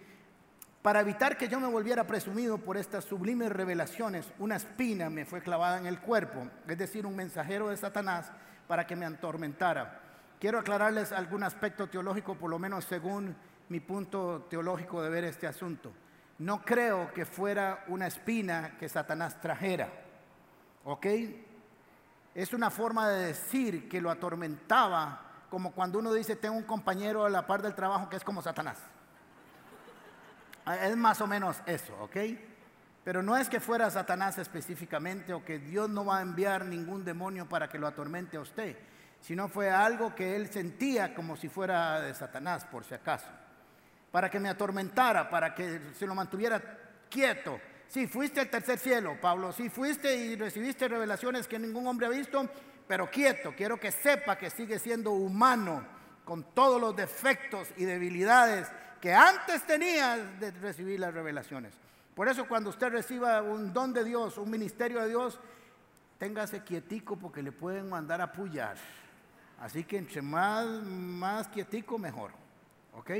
para 0.82 1.00
evitar 1.00 1.36
que 1.36 1.48
yo 1.48 1.58
me 1.58 1.66
volviera 1.66 2.06
presumido 2.06 2.58
por 2.58 2.76
estas 2.76 3.04
sublimes 3.04 3.50
revelaciones, 3.50 4.32
una 4.38 4.56
espina 4.56 5.10
me 5.10 5.24
fue 5.24 5.42
clavada 5.42 5.78
en 5.78 5.86
el 5.86 6.00
cuerpo, 6.00 6.46
es 6.68 6.78
decir, 6.78 7.04
un 7.04 7.16
mensajero 7.16 7.68
de 7.68 7.76
Satanás 7.76 8.30
para 8.68 8.86
que 8.86 8.94
me 8.94 9.04
atormentara. 9.04 10.00
Quiero 10.38 10.60
aclararles 10.60 11.10
algún 11.10 11.42
aspecto 11.42 11.88
teológico, 11.88 12.36
por 12.36 12.48
lo 12.48 12.60
menos 12.60 12.84
según 12.84 13.34
mi 13.68 13.80
punto 13.80 14.46
teológico 14.48 15.02
de 15.02 15.10
ver 15.10 15.24
este 15.24 15.48
asunto. 15.48 15.92
No 16.38 16.62
creo 16.64 17.12
que 17.12 17.24
fuera 17.24 17.84
una 17.88 18.06
espina 18.06 18.76
que 18.78 18.88
Satanás 18.88 19.40
trajera, 19.40 19.88
¿ok? 20.84 21.06
Es 22.36 22.52
una 22.52 22.70
forma 22.70 23.08
de 23.08 23.26
decir 23.26 23.88
que 23.88 24.00
lo 24.00 24.10
atormentaba, 24.10 25.22
como 25.50 25.72
cuando 25.72 25.98
uno 25.98 26.12
dice, 26.12 26.36
tengo 26.36 26.56
un 26.56 26.62
compañero 26.62 27.24
a 27.24 27.30
la 27.30 27.48
par 27.48 27.62
del 27.62 27.74
trabajo 27.74 28.08
que 28.08 28.14
es 28.14 28.22
como 28.22 28.42
Satanás. 28.42 28.78
Es 30.76 30.96
más 30.96 31.20
o 31.20 31.26
menos 31.26 31.62
eso, 31.66 31.94
¿ok? 32.00 32.16
Pero 33.04 33.22
no 33.22 33.36
es 33.36 33.48
que 33.48 33.60
fuera 33.60 33.90
Satanás 33.90 34.36
específicamente 34.38 35.32
o 35.32 35.44
que 35.44 35.58
Dios 35.58 35.88
no 35.88 36.04
va 36.04 36.18
a 36.18 36.22
enviar 36.22 36.66
ningún 36.66 37.04
demonio 37.04 37.48
para 37.48 37.68
que 37.68 37.78
lo 37.78 37.86
atormente 37.86 38.36
a 38.36 38.40
usted, 38.40 38.76
sino 39.20 39.48
fue 39.48 39.70
algo 39.70 40.14
que 40.14 40.36
él 40.36 40.52
sentía 40.52 41.14
como 41.14 41.36
si 41.36 41.48
fuera 41.48 42.00
de 42.02 42.14
Satanás, 42.14 42.66
por 42.66 42.84
si 42.84 42.94
acaso, 42.94 43.28
para 44.10 44.30
que 44.30 44.38
me 44.38 44.50
atormentara, 44.50 45.30
para 45.30 45.54
que 45.54 45.80
se 45.94 46.06
lo 46.06 46.14
mantuviera 46.14 46.60
quieto. 47.08 47.58
Sí, 47.86 48.06
fuiste 48.06 48.40
al 48.40 48.50
tercer 48.50 48.78
cielo, 48.78 49.16
Pablo, 49.18 49.52
sí 49.52 49.70
fuiste 49.70 50.14
y 50.14 50.36
recibiste 50.36 50.86
revelaciones 50.86 51.48
que 51.48 51.58
ningún 51.58 51.86
hombre 51.86 52.06
ha 52.06 52.10
visto, 52.10 52.46
pero 52.86 53.10
quieto, 53.10 53.54
quiero 53.56 53.80
que 53.80 53.90
sepa 53.90 54.36
que 54.36 54.50
sigue 54.50 54.78
siendo 54.78 55.12
humano, 55.12 55.82
con 56.26 56.52
todos 56.52 56.78
los 56.78 56.94
defectos 56.94 57.68
y 57.78 57.86
debilidades 57.86 58.70
que 59.00 59.12
antes 59.14 59.62
tenías 59.66 60.40
de 60.40 60.50
recibir 60.50 61.00
las 61.00 61.14
revelaciones. 61.14 61.74
Por 62.14 62.28
eso 62.28 62.48
cuando 62.48 62.70
usted 62.70 62.90
reciba 62.90 63.42
un 63.42 63.72
don 63.72 63.92
de 63.92 64.04
Dios, 64.04 64.38
un 64.38 64.50
ministerio 64.50 65.00
de 65.00 65.08
Dios, 65.08 65.38
téngase 66.18 66.64
quietico 66.64 67.16
porque 67.16 67.42
le 67.42 67.52
pueden 67.52 67.88
mandar 67.88 68.20
a 68.20 68.32
pullar. 68.32 68.76
Así 69.60 69.84
que 69.84 69.98
entre 69.98 70.22
más, 70.22 70.66
más 70.66 71.48
quietico, 71.48 71.98
mejor. 71.98 72.32
¿Ok? 72.94 73.10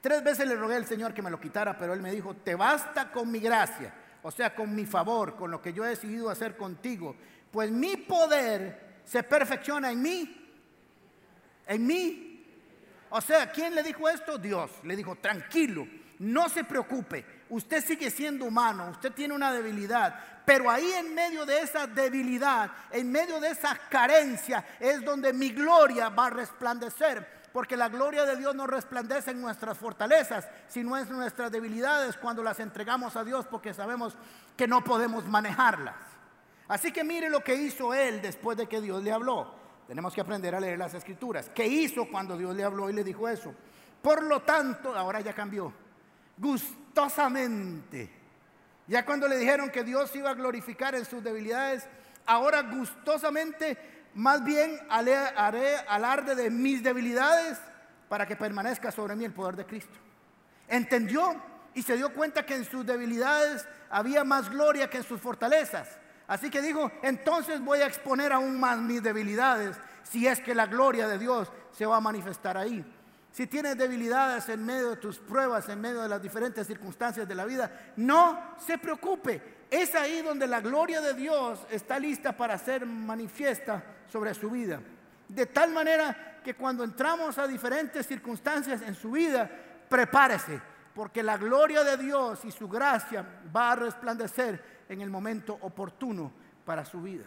Tres 0.00 0.24
veces 0.24 0.48
le 0.48 0.56
rogué 0.56 0.76
al 0.76 0.86
Señor 0.86 1.12
que 1.12 1.22
me 1.22 1.30
lo 1.30 1.40
quitara, 1.40 1.76
pero 1.76 1.92
Él 1.92 2.00
me 2.00 2.10
dijo, 2.10 2.34
te 2.34 2.54
basta 2.54 3.12
con 3.12 3.30
mi 3.30 3.38
gracia, 3.38 3.92
o 4.22 4.30
sea, 4.30 4.54
con 4.54 4.74
mi 4.74 4.86
favor, 4.86 5.36
con 5.36 5.50
lo 5.50 5.60
que 5.60 5.72
yo 5.72 5.84
he 5.84 5.90
decidido 5.90 6.30
hacer 6.30 6.56
contigo, 6.56 7.14
pues 7.50 7.70
mi 7.70 7.96
poder 7.96 9.00
se 9.04 9.22
perfecciona 9.22 9.90
en 9.90 10.00
mí, 10.00 10.50
en 11.66 11.86
mí 11.86 12.29
o 13.10 13.20
sea, 13.20 13.50
¿quién 13.50 13.74
le 13.74 13.82
dijo 13.82 14.08
esto? 14.08 14.38
Dios. 14.38 14.70
Le 14.84 14.96
dijo, 14.96 15.16
tranquilo, 15.16 15.86
no 16.20 16.48
se 16.48 16.64
preocupe. 16.64 17.24
Usted 17.48 17.84
sigue 17.84 18.10
siendo 18.10 18.44
humano, 18.44 18.90
usted 18.90 19.12
tiene 19.12 19.34
una 19.34 19.52
debilidad, 19.52 20.42
pero 20.44 20.70
ahí 20.70 20.92
en 20.92 21.14
medio 21.14 21.44
de 21.44 21.60
esa 21.60 21.86
debilidad, 21.86 22.70
en 22.90 23.10
medio 23.10 23.40
de 23.40 23.48
esa 23.48 23.76
carencia, 23.88 24.64
es 24.78 25.04
donde 25.04 25.32
mi 25.32 25.50
gloria 25.50 26.08
va 26.08 26.26
a 26.26 26.30
resplandecer. 26.30 27.40
Porque 27.52 27.76
la 27.76 27.88
gloria 27.88 28.24
de 28.24 28.36
Dios 28.36 28.54
no 28.54 28.66
resplandece 28.66 29.32
en 29.32 29.40
nuestras 29.40 29.76
fortalezas, 29.76 30.48
sino 30.68 30.96
en 30.96 31.08
nuestras 31.10 31.50
debilidades 31.50 32.16
cuando 32.16 32.44
las 32.44 32.60
entregamos 32.60 33.16
a 33.16 33.24
Dios 33.24 33.44
porque 33.46 33.74
sabemos 33.74 34.16
que 34.56 34.68
no 34.68 34.84
podemos 34.84 35.26
manejarlas. 35.26 35.96
Así 36.68 36.92
que 36.92 37.02
mire 37.02 37.28
lo 37.28 37.42
que 37.42 37.56
hizo 37.56 37.92
él 37.92 38.22
después 38.22 38.56
de 38.56 38.68
que 38.68 38.80
Dios 38.80 39.02
le 39.02 39.10
habló. 39.10 39.59
Tenemos 39.90 40.14
que 40.14 40.20
aprender 40.20 40.54
a 40.54 40.60
leer 40.60 40.78
las 40.78 40.94
escrituras. 40.94 41.50
¿Qué 41.52 41.66
hizo 41.66 42.08
cuando 42.08 42.38
Dios 42.38 42.54
le 42.54 42.62
habló 42.62 42.88
y 42.88 42.92
le 42.92 43.02
dijo 43.02 43.28
eso? 43.28 43.52
Por 44.00 44.22
lo 44.22 44.42
tanto, 44.42 44.94
ahora 44.94 45.20
ya 45.20 45.32
cambió. 45.32 45.72
Gustosamente. 46.38 48.08
Ya 48.86 49.04
cuando 49.04 49.26
le 49.26 49.36
dijeron 49.36 49.68
que 49.68 49.82
Dios 49.82 50.14
iba 50.14 50.30
a 50.30 50.34
glorificar 50.34 50.94
en 50.94 51.04
sus 51.04 51.24
debilidades, 51.24 51.88
ahora 52.24 52.62
gustosamente, 52.62 53.76
más 54.14 54.44
bien 54.44 54.78
haré, 54.88 55.16
alarde 55.88 56.36
de 56.36 56.50
mis 56.50 56.84
debilidades 56.84 57.58
para 58.08 58.26
que 58.26 58.36
permanezca 58.36 58.92
sobre 58.92 59.16
mí 59.16 59.24
el 59.24 59.32
poder 59.32 59.56
de 59.56 59.66
Cristo. 59.66 59.98
Entendió 60.68 61.34
y 61.74 61.82
se 61.82 61.96
dio 61.96 62.14
cuenta 62.14 62.46
que 62.46 62.54
en 62.54 62.64
sus 62.64 62.86
debilidades 62.86 63.66
había 63.90 64.22
más 64.22 64.50
gloria 64.50 64.88
que 64.88 64.98
en 64.98 65.04
sus 65.04 65.20
fortalezas. 65.20 65.98
Así 66.30 66.48
que 66.48 66.62
dijo, 66.62 66.92
entonces 67.02 67.60
voy 67.60 67.80
a 67.80 67.88
exponer 67.88 68.32
aún 68.32 68.60
más 68.60 68.78
mis 68.78 69.02
debilidades 69.02 69.76
si 70.04 70.28
es 70.28 70.38
que 70.38 70.54
la 70.54 70.66
gloria 70.66 71.08
de 71.08 71.18
Dios 71.18 71.50
se 71.72 71.84
va 71.84 71.96
a 71.96 72.00
manifestar 72.00 72.56
ahí. 72.56 72.84
Si 73.32 73.48
tienes 73.48 73.76
debilidades 73.76 74.48
en 74.48 74.64
medio 74.64 74.90
de 74.90 74.96
tus 74.96 75.18
pruebas, 75.18 75.68
en 75.68 75.80
medio 75.80 76.00
de 76.02 76.08
las 76.08 76.22
diferentes 76.22 76.68
circunstancias 76.68 77.26
de 77.26 77.34
la 77.34 77.44
vida, 77.44 77.92
no 77.96 78.54
se 78.64 78.78
preocupe. 78.78 79.42
Es 79.68 79.96
ahí 79.96 80.22
donde 80.22 80.46
la 80.46 80.60
gloria 80.60 81.00
de 81.00 81.14
Dios 81.14 81.66
está 81.68 81.98
lista 81.98 82.36
para 82.36 82.56
ser 82.58 82.86
manifiesta 82.86 83.82
sobre 84.06 84.32
su 84.32 84.50
vida. 84.50 84.80
De 85.26 85.46
tal 85.46 85.72
manera 85.72 86.38
que 86.44 86.54
cuando 86.54 86.84
entramos 86.84 87.38
a 87.38 87.48
diferentes 87.48 88.06
circunstancias 88.06 88.82
en 88.82 88.94
su 88.94 89.10
vida, 89.10 89.50
prepárese, 89.88 90.62
porque 90.94 91.24
la 91.24 91.36
gloria 91.36 91.82
de 91.82 91.96
Dios 91.96 92.44
y 92.44 92.52
su 92.52 92.68
gracia 92.68 93.26
va 93.54 93.72
a 93.72 93.76
resplandecer 93.76 94.69
en 94.90 95.00
el 95.00 95.08
momento 95.08 95.56
oportuno 95.62 96.32
para 96.66 96.84
su 96.84 97.00
vida. 97.00 97.24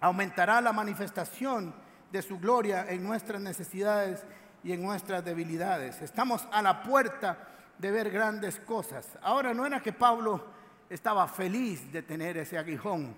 Aumentará 0.00 0.60
la 0.60 0.72
manifestación 0.72 1.74
de 2.10 2.22
su 2.22 2.38
gloria 2.38 2.86
en 2.88 3.04
nuestras 3.04 3.40
necesidades 3.40 4.24
y 4.64 4.72
en 4.72 4.82
nuestras 4.82 5.22
debilidades. 5.24 6.00
Estamos 6.00 6.48
a 6.50 6.62
la 6.62 6.82
puerta 6.82 7.38
de 7.78 7.90
ver 7.90 8.10
grandes 8.10 8.58
cosas. 8.60 9.06
Ahora 9.22 9.52
no 9.52 9.66
era 9.66 9.80
que 9.80 9.92
Pablo 9.92 10.42
estaba 10.88 11.28
feliz 11.28 11.92
de 11.92 12.02
tener 12.02 12.38
ese 12.38 12.56
aguijón, 12.56 13.14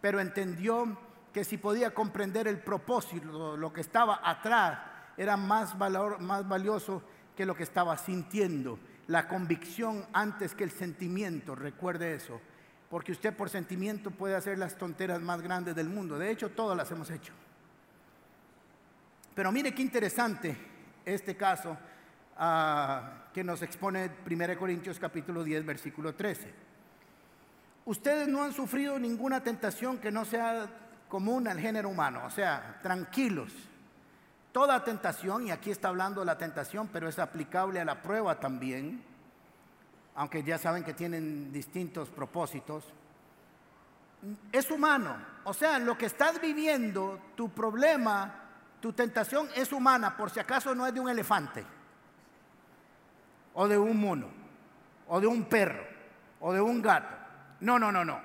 pero 0.00 0.20
entendió 0.20 0.98
que 1.32 1.42
si 1.42 1.56
podía 1.56 1.94
comprender 1.94 2.48
el 2.48 2.58
propósito, 2.58 3.56
lo 3.56 3.72
que 3.72 3.80
estaba 3.80 4.20
atrás, 4.22 4.78
era 5.16 5.38
más, 5.38 5.78
valor, 5.78 6.20
más 6.20 6.46
valioso 6.46 7.02
que 7.34 7.46
lo 7.46 7.54
que 7.54 7.62
estaba 7.62 7.96
sintiendo. 7.96 8.78
La 9.06 9.26
convicción 9.26 10.04
antes 10.12 10.54
que 10.54 10.64
el 10.64 10.70
sentimiento, 10.70 11.54
recuerde 11.54 12.14
eso, 12.14 12.40
porque 12.90 13.12
usted 13.12 13.34
por 13.34 13.48
sentimiento 13.48 14.10
puede 14.10 14.34
hacer 14.34 14.58
las 14.58 14.76
tonteras 14.76 15.22
más 15.22 15.40
grandes 15.40 15.76
del 15.76 15.88
mundo. 15.88 16.18
De 16.18 16.30
hecho, 16.30 16.50
todas 16.50 16.76
las 16.76 16.90
hemos 16.90 17.08
hecho. 17.08 17.32
Pero 19.34 19.52
mire 19.52 19.72
qué 19.72 19.80
interesante 19.80 20.56
este 21.04 21.36
caso 21.36 21.78
ah, 22.36 23.28
que 23.32 23.44
nos 23.44 23.62
expone 23.62 24.10
1 24.28 24.58
Corintios 24.58 24.98
capítulo 24.98 25.44
10, 25.44 25.64
versículo 25.64 26.16
13. 26.16 26.52
Ustedes 27.84 28.26
no 28.26 28.42
han 28.42 28.52
sufrido 28.52 28.98
ninguna 28.98 29.40
tentación 29.40 29.98
que 29.98 30.10
no 30.10 30.24
sea 30.24 30.68
común 31.08 31.46
al 31.46 31.60
género 31.60 31.88
humano, 31.88 32.22
o 32.26 32.30
sea, 32.30 32.80
tranquilos. 32.82 33.52
Toda 34.52 34.82
tentación, 34.82 35.46
y 35.46 35.52
aquí 35.52 35.70
está 35.70 35.88
hablando 35.88 36.20
de 36.20 36.26
la 36.26 36.38
tentación, 36.38 36.88
pero 36.92 37.08
es 37.08 37.20
aplicable 37.20 37.80
a 37.80 37.84
la 37.84 38.02
prueba 38.02 38.40
también, 38.40 39.00
aunque 40.20 40.42
ya 40.42 40.58
saben 40.58 40.84
que 40.84 40.92
tienen 40.92 41.50
distintos 41.50 42.10
propósitos, 42.10 42.84
es 44.52 44.70
humano. 44.70 45.16
O 45.44 45.54
sea, 45.54 45.78
lo 45.78 45.96
que 45.96 46.04
estás 46.04 46.38
viviendo, 46.42 47.18
tu 47.34 47.48
problema, 47.48 48.30
tu 48.82 48.92
tentación 48.92 49.48
es 49.56 49.72
humana, 49.72 50.18
por 50.18 50.28
si 50.28 50.38
acaso 50.38 50.74
no 50.74 50.86
es 50.86 50.92
de 50.92 51.00
un 51.00 51.08
elefante, 51.08 51.64
o 53.54 53.66
de 53.66 53.78
un 53.78 53.98
mono, 53.98 54.26
o 55.08 55.22
de 55.22 55.26
un 55.26 55.44
perro, 55.44 55.86
o 56.40 56.52
de 56.52 56.60
un 56.60 56.82
gato. 56.82 57.16
No, 57.60 57.78
no, 57.78 57.90
no, 57.90 58.04
no. 58.04 58.20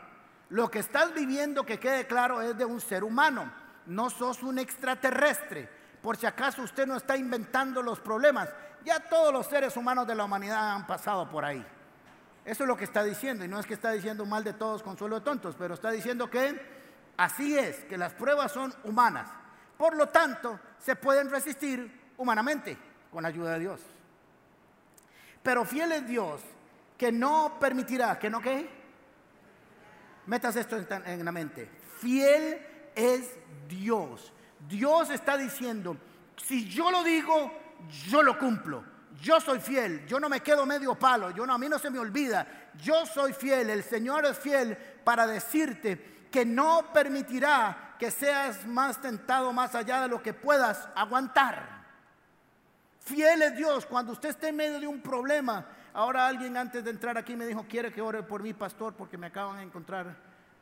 Lo 0.49 0.69
que 0.69 0.79
estás 0.79 1.13
viviendo, 1.13 1.65
que 1.65 1.79
quede 1.79 2.05
claro, 2.07 2.41
es 2.41 2.57
de 2.57 2.65
un 2.65 2.81
ser 2.81 3.05
humano. 3.05 3.49
No 3.85 4.09
sos 4.09 4.43
un 4.43 4.59
extraterrestre. 4.59 5.69
Por 6.01 6.17
si 6.17 6.25
acaso 6.25 6.61
usted 6.61 6.85
no 6.85 6.97
está 6.97 7.15
inventando 7.15 7.81
los 7.81 8.01
problemas. 8.01 8.49
Ya 8.83 8.99
todos 8.99 9.31
los 9.31 9.47
seres 9.47 9.77
humanos 9.77 10.05
de 10.05 10.15
la 10.15 10.25
humanidad 10.25 10.73
han 10.73 10.85
pasado 10.85 11.29
por 11.29 11.45
ahí. 11.45 11.65
Eso 12.45 12.63
es 12.63 12.67
lo 12.67 12.77
que 12.77 12.83
está 12.83 13.03
diciendo. 13.03 13.43
Y 13.43 13.47
no 13.47 13.59
es 13.59 13.65
que 13.65 13.73
está 13.73 13.91
diciendo 13.91 14.25
mal 14.25 14.43
de 14.43 14.53
todos, 14.53 14.83
consuelo 14.83 15.19
de 15.19 15.25
tontos, 15.25 15.55
pero 15.57 15.73
está 15.73 15.89
diciendo 15.91 16.29
que 16.29 16.61
así 17.17 17.57
es, 17.57 17.83
que 17.85 17.97
las 17.97 18.13
pruebas 18.13 18.51
son 18.51 18.73
humanas. 18.83 19.29
Por 19.77 19.95
lo 19.95 20.07
tanto, 20.09 20.59
se 20.77 20.95
pueden 20.95 21.29
resistir 21.29 22.13
humanamente 22.17 22.77
con 23.11 23.23
la 23.23 23.29
ayuda 23.29 23.53
de 23.53 23.59
Dios. 23.59 23.81
Pero 25.41 25.65
fiel 25.65 25.91
es 25.91 26.07
Dios 26.07 26.41
que 26.97 27.11
no 27.11 27.57
permitirá, 27.59 28.17
que 28.17 28.29
no 28.29 28.41
qué. 28.41 28.69
Metas 30.27 30.55
esto 30.55 30.77
en 30.77 31.25
la 31.25 31.31
mente. 31.31 31.69
Fiel 31.99 32.59
es 32.95 33.31
Dios. 33.67 34.31
Dios 34.67 35.09
está 35.09 35.37
diciendo, 35.37 35.97
si 36.37 36.67
yo 36.67 36.89
lo 36.89 37.03
digo, 37.03 37.51
yo 38.07 38.23
lo 38.23 38.37
cumplo. 38.37 38.94
Yo 39.21 39.39
soy 39.39 39.59
fiel, 39.59 40.05
yo 40.05 40.19
no 40.19 40.29
me 40.29 40.41
quedo 40.41 40.65
medio 40.65 40.95
palo, 40.95 41.31
yo 41.31 41.45
no, 41.45 41.53
a 41.53 41.57
mí 41.57 41.69
no 41.69 41.79
se 41.79 41.89
me 41.89 41.99
olvida. 41.99 42.47
Yo 42.81 43.05
soy 43.05 43.33
fiel, 43.33 43.69
el 43.69 43.83
Señor 43.83 44.25
es 44.25 44.37
fiel 44.37 44.77
para 45.03 45.25
decirte 45.27 46.27
que 46.31 46.45
no 46.45 46.91
permitirá 46.93 47.95
que 47.97 48.11
seas 48.11 48.65
más 48.65 49.01
tentado 49.01 49.53
más 49.53 49.73
allá 49.73 50.01
de 50.01 50.09
lo 50.09 50.21
que 50.21 50.33
puedas 50.33 50.89
aguantar. 50.95 51.85
Fiel 52.99 53.41
es 53.43 53.55
Dios 53.55 53.85
cuando 53.85 54.11
usted 54.11 54.29
esté 54.29 54.49
en 54.49 54.57
medio 54.57 54.79
de 54.79 54.87
un 54.87 55.01
problema. 55.01 55.65
Ahora 55.93 56.27
alguien 56.27 56.57
antes 56.57 56.83
de 56.83 56.89
entrar 56.89 57.17
aquí 57.17 57.35
me 57.35 57.45
dijo, 57.45 57.65
quiere 57.69 57.93
que 57.93 58.01
ore 58.01 58.23
por 58.23 58.43
mí, 58.43 58.53
pastor, 58.53 58.95
porque 58.95 59.17
me 59.17 59.27
acaban 59.27 59.57
de 59.57 59.63
encontrar 59.63 60.17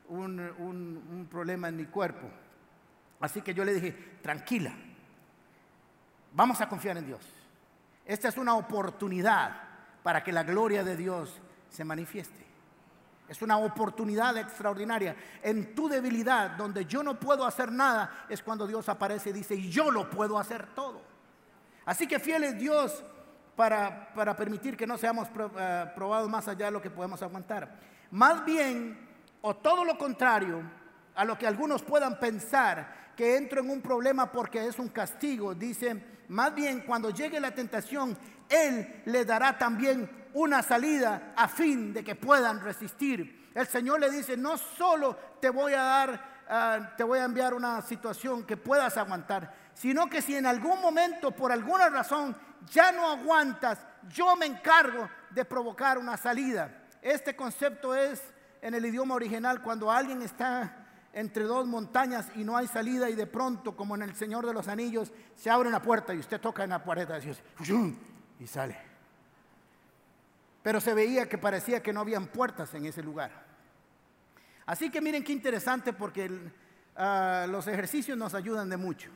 un, 0.09 0.39
un 0.39 1.27
problema 1.31 1.69
en 1.69 1.77
mi 1.77 1.85
cuerpo. 1.85 2.29
Así 3.19 3.41
que 3.41 3.53
yo 3.53 3.63
le 3.63 3.73
dije, 3.73 4.17
tranquila, 4.21 4.73
vamos 6.33 6.59
a 6.61 6.69
confiar 6.69 6.97
en 6.97 7.07
Dios. 7.07 7.42
Esta 8.05 8.27
es 8.27 8.37
una 8.37 8.55
oportunidad 8.55 9.55
para 10.03 10.23
que 10.23 10.31
la 10.31 10.43
gloria 10.43 10.83
de 10.83 10.95
Dios 10.95 11.39
se 11.69 11.83
manifieste. 11.83 12.43
Es 13.27 13.41
una 13.41 13.57
oportunidad 13.57 14.37
extraordinaria. 14.37 15.15
En 15.41 15.73
tu 15.73 15.87
debilidad, 15.87 16.51
donde 16.51 16.85
yo 16.85 17.01
no 17.01 17.19
puedo 17.19 17.45
hacer 17.45 17.71
nada, 17.71 18.25
es 18.29 18.43
cuando 18.43 18.67
Dios 18.67 18.89
aparece 18.89 19.29
y 19.29 19.33
dice, 19.33 19.69
yo 19.69 19.89
lo 19.89 20.09
puedo 20.09 20.37
hacer 20.37 20.67
todo. 20.75 21.01
Así 21.85 22.07
que 22.07 22.19
fiel 22.19 22.43
es 22.43 22.59
Dios 22.59 23.03
para, 23.55 24.13
permitir 24.35 24.75
que 24.75 24.87
no 24.87 24.97
seamos 24.97 25.27
eh, 25.57 25.91
probados 25.95 26.29
más 26.29 26.47
allá 26.47 26.65
de 26.65 26.71
lo 26.71 26.81
que 26.81 26.89
podemos 26.89 27.21
aguantar. 27.21 27.79
Más 28.11 28.43
bien, 28.45 29.09
o 29.41 29.55
todo 29.55 29.85
lo 29.85 29.97
contrario, 29.97 30.61
a 31.15 31.25
lo 31.25 31.37
que 31.37 31.47
algunos 31.47 31.81
puedan 31.81 32.19
pensar, 32.19 33.02
que 33.15 33.37
entro 33.37 33.61
en 33.61 33.69
un 33.69 33.81
problema 33.81 34.31
porque 34.31 34.65
es 34.65 34.79
un 34.79 34.89
castigo, 34.89 35.53
dice, 35.53 36.23
más 36.29 36.53
bien 36.53 36.81
cuando 36.81 37.09
llegue 37.09 37.39
la 37.39 37.53
tentación, 37.53 38.17
Él 38.49 39.03
le 39.05 39.25
dará 39.25 39.57
también 39.57 40.09
una 40.33 40.61
salida 40.63 41.33
a 41.35 41.47
fin 41.47 41.93
de 41.93 42.03
que 42.03 42.15
puedan 42.15 42.59
resistir. 42.61 43.51
El 43.53 43.67
Señor 43.67 43.99
le 43.99 44.09
dice, 44.09 44.35
no 44.35 44.57
solo 44.57 45.15
te 45.39 45.49
voy 45.49 45.73
a 45.73 45.83
dar, 45.83 46.43
ah, 46.49 46.93
te 46.97 47.03
voy 47.03 47.19
a 47.19 47.25
enviar 47.25 47.53
una 47.53 47.81
situación 47.81 48.43
que 48.43 48.57
puedas 48.57 48.97
aguantar, 48.97 49.53
sino 49.73 50.09
que 50.09 50.21
si 50.21 50.35
en 50.35 50.45
algún 50.45 50.81
momento, 50.81 51.31
por 51.31 51.51
alguna 51.51 51.89
razón, 51.89 52.35
ya 52.71 52.91
no 52.91 53.09
aguantas, 53.09 53.85
yo 54.09 54.35
me 54.35 54.45
encargo 54.45 55.09
de 55.29 55.45
provocar 55.45 55.97
una 55.97 56.17
salida. 56.17 56.83
Este 57.01 57.35
concepto 57.35 57.93
es 57.93 58.21
en 58.61 58.73
el 58.73 58.85
idioma 58.85 59.15
original 59.15 59.61
cuando 59.61 59.91
alguien 59.91 60.21
está 60.21 60.82
entre 61.13 61.43
dos 61.43 61.67
montañas 61.67 62.27
y 62.35 62.43
no 62.43 62.57
hay 62.57 62.67
salida 62.67 63.09
y 63.09 63.13
de 63.13 63.27
pronto, 63.27 63.75
como 63.75 63.95
en 63.95 64.01
el 64.01 64.15
Señor 64.15 64.45
de 64.45 64.53
los 64.53 64.67
Anillos, 64.67 65.13
se 65.35 65.49
abre 65.49 65.69
una 65.69 65.81
puerta 65.81 66.13
y 66.13 66.19
usted 66.19 66.41
toca 66.41 66.63
en 66.63 66.71
la 66.71 66.83
pared 66.83 67.07
y 68.39 68.47
sale. 68.47 68.77
Pero 70.63 70.81
se 70.81 70.93
veía 70.93 71.29
que 71.29 71.37
parecía 71.37 71.83
que 71.83 71.93
no 71.93 71.99
habían 71.99 72.27
puertas 72.27 72.73
en 72.73 72.85
ese 72.85 73.03
lugar. 73.03 73.45
Así 74.65 74.89
que 74.89 75.01
miren 75.01 75.23
qué 75.23 75.33
interesante 75.33 75.93
porque 75.93 76.31
ah, 76.95 77.45
los 77.47 77.67
ejercicios 77.67 78.17
nos 78.17 78.33
ayudan 78.33 78.69
de 78.69 78.77
mucho. 78.77 79.11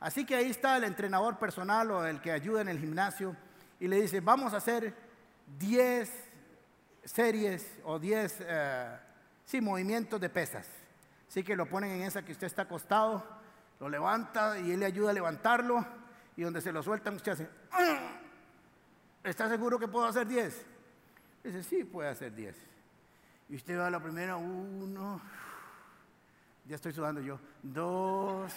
Así 0.00 0.24
que 0.24 0.34
ahí 0.34 0.50
está 0.50 0.78
el 0.78 0.84
entrenador 0.84 1.38
personal 1.38 1.90
o 1.90 2.06
el 2.06 2.20
que 2.20 2.32
ayuda 2.32 2.62
en 2.62 2.68
el 2.68 2.78
gimnasio 2.78 3.36
y 3.78 3.86
le 3.86 4.00
dice, 4.00 4.20
vamos 4.20 4.54
a 4.54 4.56
hacer 4.56 4.94
10 5.58 6.10
series 7.04 7.78
o 7.84 7.98
10 7.98 8.36
eh, 8.40 8.98
movimientos 9.60 10.20
de 10.20 10.30
pesas. 10.30 10.79
Así 11.30 11.44
que 11.44 11.54
lo 11.54 11.66
ponen 11.66 11.92
en 11.92 12.02
esa 12.02 12.24
que 12.24 12.32
usted 12.32 12.48
está 12.48 12.62
acostado, 12.62 13.24
lo 13.78 13.88
levanta 13.88 14.58
y 14.58 14.72
él 14.72 14.80
le 14.80 14.86
ayuda 14.86 15.10
a 15.10 15.12
levantarlo 15.12 15.86
y 16.34 16.42
donde 16.42 16.60
se 16.60 16.72
lo 16.72 16.82
sueltan 16.82 17.14
usted 17.14 17.30
hace, 17.30 17.48
ah". 17.70 18.18
¿está 19.22 19.48
seguro 19.48 19.78
que 19.78 19.86
puedo 19.86 20.06
hacer 20.06 20.26
10? 20.26 20.66
Dice, 21.44 21.62
sí, 21.62 21.84
puede 21.84 22.08
hacer 22.08 22.34
10. 22.34 22.56
Y 23.48 23.54
usted 23.54 23.78
va 23.78 23.86
a 23.86 23.90
la 23.90 24.02
primera, 24.02 24.34
uno, 24.34 25.20
ya 26.66 26.74
estoy 26.74 26.92
sudando 26.92 27.20
yo, 27.20 27.38
dos, 27.62 28.52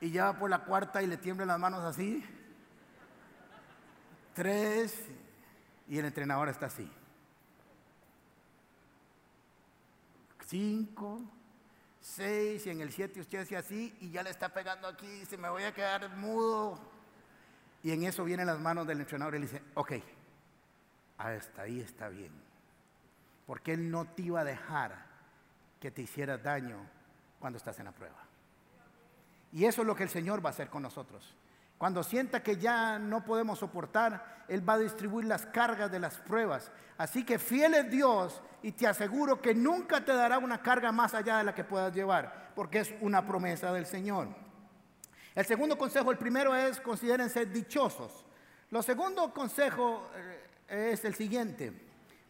y 0.00 0.10
ya 0.10 0.32
va 0.32 0.38
por 0.38 0.48
la 0.48 0.64
cuarta 0.64 1.02
y 1.02 1.06
le 1.06 1.18
tiemblan 1.18 1.48
las 1.48 1.60
manos 1.60 1.84
así, 1.84 2.24
tres, 4.32 4.98
y 5.88 5.98
el 5.98 6.06
entrenador 6.06 6.48
está 6.48 6.66
así. 6.66 6.90
5, 10.48 11.20
6 12.00 12.66
y 12.66 12.70
en 12.70 12.80
el 12.80 12.90
7 12.90 13.20
usted 13.20 13.40
hace 13.40 13.56
así 13.56 13.94
y 14.00 14.10
ya 14.10 14.22
le 14.22 14.30
está 14.30 14.48
pegando 14.48 14.88
aquí 14.88 15.06
y 15.06 15.20
dice, 15.20 15.36
me 15.36 15.50
voy 15.50 15.64
a 15.64 15.74
quedar 15.74 16.08
mudo. 16.16 16.78
Y 17.82 17.92
en 17.92 18.04
eso 18.04 18.24
vienen 18.24 18.46
las 18.46 18.58
manos 18.58 18.86
del 18.86 19.00
entrenador 19.00 19.34
y 19.34 19.40
le 19.40 19.46
dice, 19.46 19.62
ok, 19.74 19.92
hasta 21.18 21.62
ahí 21.62 21.80
está 21.80 22.08
bien. 22.08 22.32
Porque 23.46 23.74
Él 23.74 23.90
no 23.90 24.06
te 24.06 24.22
iba 24.22 24.40
a 24.40 24.44
dejar 24.44 25.06
que 25.80 25.90
te 25.90 26.02
hiciera 26.02 26.38
daño 26.38 26.78
cuando 27.38 27.58
estás 27.58 27.78
en 27.78 27.84
la 27.84 27.92
prueba. 27.92 28.18
Y 29.52 29.66
eso 29.66 29.82
es 29.82 29.86
lo 29.86 29.94
que 29.94 30.02
el 30.02 30.08
Señor 30.08 30.44
va 30.44 30.50
a 30.50 30.52
hacer 30.52 30.70
con 30.70 30.82
nosotros. 30.82 31.34
Cuando 31.78 32.02
sienta 32.02 32.42
que 32.42 32.56
ya 32.56 32.98
no 32.98 33.24
podemos 33.24 33.60
soportar, 33.60 34.44
Él 34.48 34.68
va 34.68 34.74
a 34.74 34.78
distribuir 34.78 35.26
las 35.26 35.46
cargas 35.46 35.90
de 35.90 36.00
las 36.00 36.18
pruebas. 36.18 36.72
Así 36.98 37.24
que 37.24 37.38
fiel 37.38 37.74
es 37.74 37.88
Dios 37.88 38.42
y 38.64 38.72
te 38.72 38.88
aseguro 38.88 39.40
que 39.40 39.54
nunca 39.54 40.04
te 40.04 40.12
dará 40.12 40.38
una 40.38 40.60
carga 40.60 40.90
más 40.90 41.14
allá 41.14 41.38
de 41.38 41.44
la 41.44 41.54
que 41.54 41.62
puedas 41.62 41.94
llevar, 41.94 42.50
porque 42.56 42.80
es 42.80 42.92
una 43.00 43.24
promesa 43.24 43.72
del 43.72 43.86
Señor. 43.86 44.26
El 45.36 45.46
segundo 45.46 45.78
consejo, 45.78 46.10
el 46.10 46.18
primero 46.18 46.52
es 46.56 46.80
consideren 46.80 47.30
ser 47.30 47.52
dichosos. 47.52 48.26
Lo 48.70 48.82
segundo 48.82 49.32
consejo 49.32 50.10
eh, 50.68 50.90
es 50.92 51.04
el 51.04 51.14
siguiente, 51.14 51.72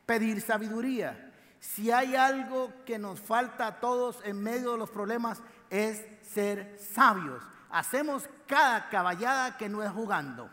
pedir 0.05 0.43
sabiduría. 0.43 1.33
Si 1.59 1.91
hay 1.91 2.15
algo 2.17 2.71
que 2.85 2.99
nos 2.99 3.19
falta 3.19 3.67
a 3.67 3.81
todos 3.81 4.21
en 4.25 4.43
medio 4.43 4.73
de 4.73 4.79
los 4.79 4.91
problemas 4.91 5.41
es 5.71 6.05
ser 6.23 6.79
sabios 6.79 7.43
hacemos 7.71 8.29
cada 8.47 8.89
caballada 8.89 9.57
que 9.57 9.69
no 9.69 9.83
es 9.83 9.91
jugando. 9.91 10.49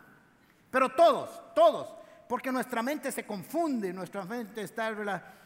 Pero 0.71 0.89
todos, 0.89 1.54
todos. 1.54 1.93
porque 2.28 2.51
nuestra 2.51 2.82
mente 2.82 3.12
se 3.12 3.23
confunde, 3.23 3.93
nuestra 3.93 4.25
mente 4.25 4.63
está 4.63 4.91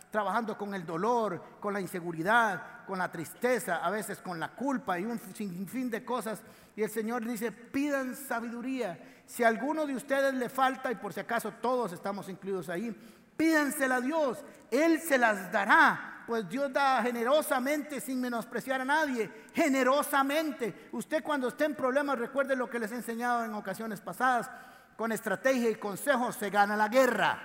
trabajando 0.09 0.57
con 0.57 0.73
el 0.73 0.85
dolor, 0.85 1.43
con 1.59 1.73
la 1.73 1.81
inseguridad, 1.81 2.85
con 2.87 2.99
la 2.99 3.11
tristeza, 3.11 3.77
a 3.77 3.89
veces 3.89 4.19
con 4.19 4.39
la 4.39 4.49
culpa 4.49 4.97
y 4.97 5.03
un 5.03 5.19
sinfín 5.19 5.89
de 5.89 6.05
cosas. 6.05 6.41
Y 6.75 6.81
el 6.81 6.89
Señor 6.89 7.25
dice, 7.25 7.51
pidan 7.51 8.15
sabiduría. 8.15 8.97
Si 9.25 9.43
a 9.43 9.49
alguno 9.49 9.85
de 9.85 9.95
ustedes 9.95 10.33
le 10.33 10.47
falta, 10.49 10.91
y 10.91 10.95
por 10.95 11.13
si 11.13 11.19
acaso 11.19 11.51
todos 11.61 11.91
estamos 11.91 12.29
incluidos 12.29 12.69
ahí, 12.69 12.95
pídansela 13.35 13.97
a 13.97 14.01
Dios, 14.01 14.43
Él 14.71 14.99
se 15.01 15.17
las 15.17 15.51
dará 15.51 16.08
pues 16.29 16.47
Dios 16.47 16.71
da 16.71 17.01
generosamente 17.01 17.99
sin 17.99 18.21
menospreciar 18.21 18.81
a 18.81 18.85
nadie, 18.85 19.31
generosamente. 19.51 20.87
Usted 20.91 21.23
cuando 21.23 21.47
esté 21.47 21.65
en 21.65 21.73
problemas, 21.73 22.19
recuerde 22.19 22.55
lo 22.55 22.69
que 22.69 22.77
les 22.77 22.91
he 22.91 22.97
enseñado 22.97 23.45
en 23.45 23.55
ocasiones 23.55 23.99
pasadas, 23.99 24.47
con 24.95 25.11
estrategia 25.11 25.71
y 25.71 25.75
consejo 25.77 26.31
se 26.31 26.51
gana 26.51 26.77
la 26.77 26.87
guerra. 26.87 27.39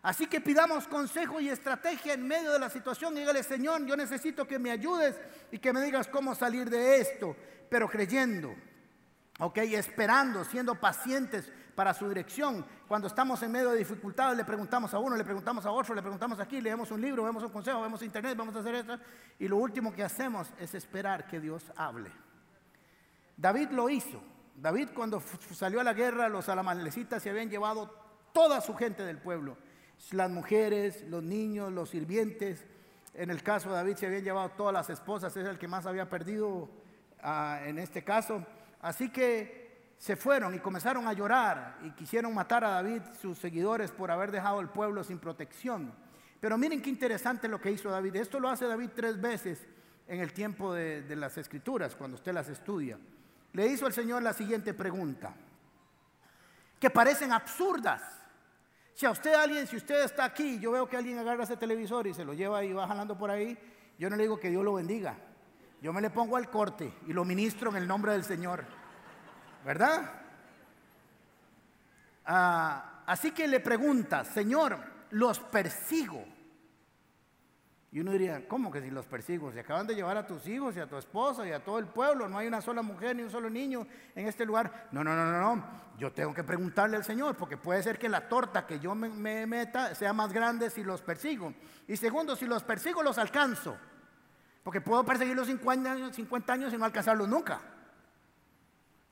Así 0.00 0.26
que 0.26 0.40
pidamos 0.40 0.88
consejo 0.88 1.38
y 1.38 1.50
estrategia 1.50 2.14
en 2.14 2.26
medio 2.26 2.50
de 2.50 2.60
la 2.60 2.70
situación. 2.70 3.14
Dígale, 3.14 3.42
Señor, 3.42 3.84
yo 3.84 3.94
necesito 3.94 4.46
que 4.46 4.58
me 4.58 4.70
ayudes 4.70 5.20
y 5.52 5.58
que 5.58 5.74
me 5.74 5.82
digas 5.82 6.08
cómo 6.08 6.34
salir 6.34 6.70
de 6.70 7.02
esto, 7.02 7.36
pero 7.68 7.90
creyendo, 7.90 8.54
ok, 9.38 9.58
esperando, 9.58 10.46
siendo 10.46 10.76
pacientes, 10.76 11.52
para 11.76 11.92
su 11.94 12.08
dirección. 12.08 12.64
Cuando 12.88 13.06
estamos 13.06 13.40
en 13.42 13.52
medio 13.52 13.70
de 13.70 13.78
dificultades, 13.78 14.36
le 14.36 14.44
preguntamos 14.44 14.92
a 14.94 14.98
uno, 14.98 15.14
le 15.14 15.22
preguntamos 15.22 15.64
a 15.66 15.70
otro, 15.70 15.94
le 15.94 16.00
preguntamos 16.00 16.40
aquí, 16.40 16.60
leemos 16.60 16.90
un 16.90 17.00
libro, 17.00 17.22
vemos 17.22 17.44
un 17.44 17.50
consejo, 17.50 17.82
vemos 17.82 18.02
internet, 18.02 18.36
vamos 18.36 18.56
a 18.56 18.60
hacer 18.60 18.74
esto. 18.74 18.98
Y 19.38 19.46
lo 19.46 19.58
último 19.58 19.92
que 19.92 20.02
hacemos 20.02 20.48
es 20.58 20.74
esperar 20.74 21.28
que 21.28 21.38
Dios 21.38 21.70
hable. 21.76 22.10
David 23.36 23.70
lo 23.70 23.90
hizo. 23.90 24.20
David 24.56 24.88
cuando 24.94 25.22
salió 25.52 25.78
a 25.80 25.84
la 25.84 25.92
guerra, 25.92 26.30
los 26.30 26.48
alamalecitas 26.48 27.22
se 27.22 27.28
habían 27.28 27.50
llevado 27.50 27.94
toda 28.32 28.62
su 28.62 28.74
gente 28.74 29.04
del 29.04 29.18
pueblo. 29.18 29.58
Las 30.12 30.30
mujeres, 30.30 31.04
los 31.08 31.22
niños, 31.22 31.70
los 31.70 31.90
sirvientes. 31.90 32.64
En 33.12 33.30
el 33.30 33.42
caso 33.42 33.68
de 33.68 33.76
David 33.76 33.96
se 33.96 34.06
habían 34.06 34.24
llevado 34.24 34.48
todas 34.50 34.72
las 34.72 34.88
esposas, 34.88 35.36
es 35.36 35.46
el 35.46 35.58
que 35.58 35.68
más 35.68 35.84
había 35.84 36.08
perdido 36.08 36.70
ah, 37.22 37.60
en 37.64 37.78
este 37.78 38.02
caso. 38.02 38.44
Así 38.80 39.10
que 39.10 39.65
se 39.98 40.16
fueron 40.16 40.54
y 40.54 40.58
comenzaron 40.58 41.06
a 41.06 41.12
llorar 41.12 41.78
y 41.82 41.90
quisieron 41.92 42.34
matar 42.34 42.64
a 42.64 42.70
David, 42.70 43.02
sus 43.20 43.38
seguidores, 43.38 43.90
por 43.90 44.10
haber 44.10 44.30
dejado 44.30 44.60
el 44.60 44.68
pueblo 44.68 45.02
sin 45.02 45.18
protección. 45.18 45.92
Pero 46.40 46.58
miren 46.58 46.82
qué 46.82 46.90
interesante 46.90 47.48
lo 47.48 47.60
que 47.60 47.70
hizo 47.70 47.90
David. 47.90 48.16
Esto 48.16 48.38
lo 48.38 48.48
hace 48.48 48.66
David 48.66 48.90
tres 48.94 49.20
veces 49.20 49.66
en 50.06 50.20
el 50.20 50.32
tiempo 50.32 50.72
de, 50.72 51.04
las 51.16 51.36
escrituras, 51.38 51.96
cuando 51.96 52.16
usted 52.16 52.32
las 52.32 52.48
estudia. 52.48 52.98
Le 53.52 53.66
hizo 53.66 53.86
al 53.86 53.92
Señor 53.92 54.22
la 54.22 54.32
siguiente 54.32 54.74
pregunta, 54.74 55.34
que 56.78 56.90
parecen 56.90 57.32
absurdas. 57.32 58.02
Si 58.94 59.06
a 59.06 59.10
usted 59.10 59.34
alguien, 59.34 59.66
si 59.66 59.76
usted 59.76 60.04
está 60.04 60.24
aquí, 60.24 60.58
yo 60.58 60.72
veo 60.72 60.88
que 60.88 60.96
alguien 60.96 61.18
agarra 61.18 61.44
ese 61.44 61.56
televisor 61.56 62.06
y 62.06 62.14
se 62.14 62.24
lo 62.24 62.34
lleva 62.34 62.64
y 62.64 62.72
va 62.72 62.86
jalando 62.86 63.16
por 63.16 63.30
ahí, 63.30 63.58
yo 63.98 64.10
no 64.10 64.16
le 64.16 64.24
digo 64.24 64.38
que 64.38 64.50
Dios 64.50 64.64
lo 64.64 64.74
bendiga. 64.74 65.16
Yo 65.82 65.92
me 65.92 66.00
le 66.00 66.10
pongo 66.10 66.36
al 66.36 66.50
corte 66.50 66.92
y 67.06 67.12
lo 67.12 67.24
ministro 67.24 67.70
en 67.70 67.76
el 67.76 67.88
nombre 67.88 68.12
del 68.12 68.24
Señor. 68.24 68.64
¿Verdad? 69.66 70.08
Ah, 72.24 73.02
así 73.04 73.32
que 73.32 73.48
le 73.48 73.58
pregunta, 73.58 74.24
Señor, 74.24 74.78
los 75.10 75.40
persigo. 75.40 76.24
Y 77.90 77.98
uno 77.98 78.12
diría, 78.12 78.46
¿cómo 78.46 78.70
que 78.70 78.80
si 78.80 78.90
los 78.90 79.06
persigo? 79.06 79.50
Se 79.50 79.60
acaban 79.60 79.86
de 79.86 79.96
llevar 79.96 80.16
a 80.16 80.26
tus 80.26 80.46
hijos 80.46 80.76
y 80.76 80.80
a 80.80 80.86
tu 80.86 80.96
esposa 80.96 81.46
y 81.48 81.50
a 81.50 81.64
todo 81.64 81.80
el 81.80 81.86
pueblo. 81.86 82.28
No 82.28 82.38
hay 82.38 82.46
una 82.46 82.60
sola 82.60 82.82
mujer 82.82 83.16
ni 83.16 83.22
un 83.22 83.30
solo 83.30 83.50
niño 83.50 83.86
en 84.14 84.28
este 84.28 84.44
lugar. 84.44 84.88
No, 84.92 85.02
no, 85.02 85.16
no, 85.16 85.32
no, 85.32 85.56
no. 85.56 85.64
Yo 85.98 86.12
tengo 86.12 86.32
que 86.32 86.44
preguntarle 86.44 86.96
al 86.96 87.04
Señor 87.04 87.36
porque 87.36 87.56
puede 87.56 87.82
ser 87.82 87.98
que 87.98 88.08
la 88.08 88.28
torta 88.28 88.66
que 88.66 88.78
yo 88.78 88.94
me, 88.94 89.08
me 89.08 89.46
meta 89.46 89.94
sea 89.96 90.12
más 90.12 90.32
grande 90.32 90.70
si 90.70 90.84
los 90.84 91.02
persigo. 91.02 91.54
Y 91.88 91.96
segundo, 91.96 92.36
si 92.36 92.46
los 92.46 92.62
persigo 92.62 93.02
los 93.02 93.18
alcanzo. 93.18 93.76
Porque 94.62 94.80
puedo 94.80 95.04
perseguirlos 95.04 95.48
50 95.48 95.90
años, 95.90 96.14
50 96.14 96.52
años 96.52 96.72
y 96.72 96.76
no 96.76 96.84
alcanzarlos 96.84 97.28
nunca. 97.28 97.60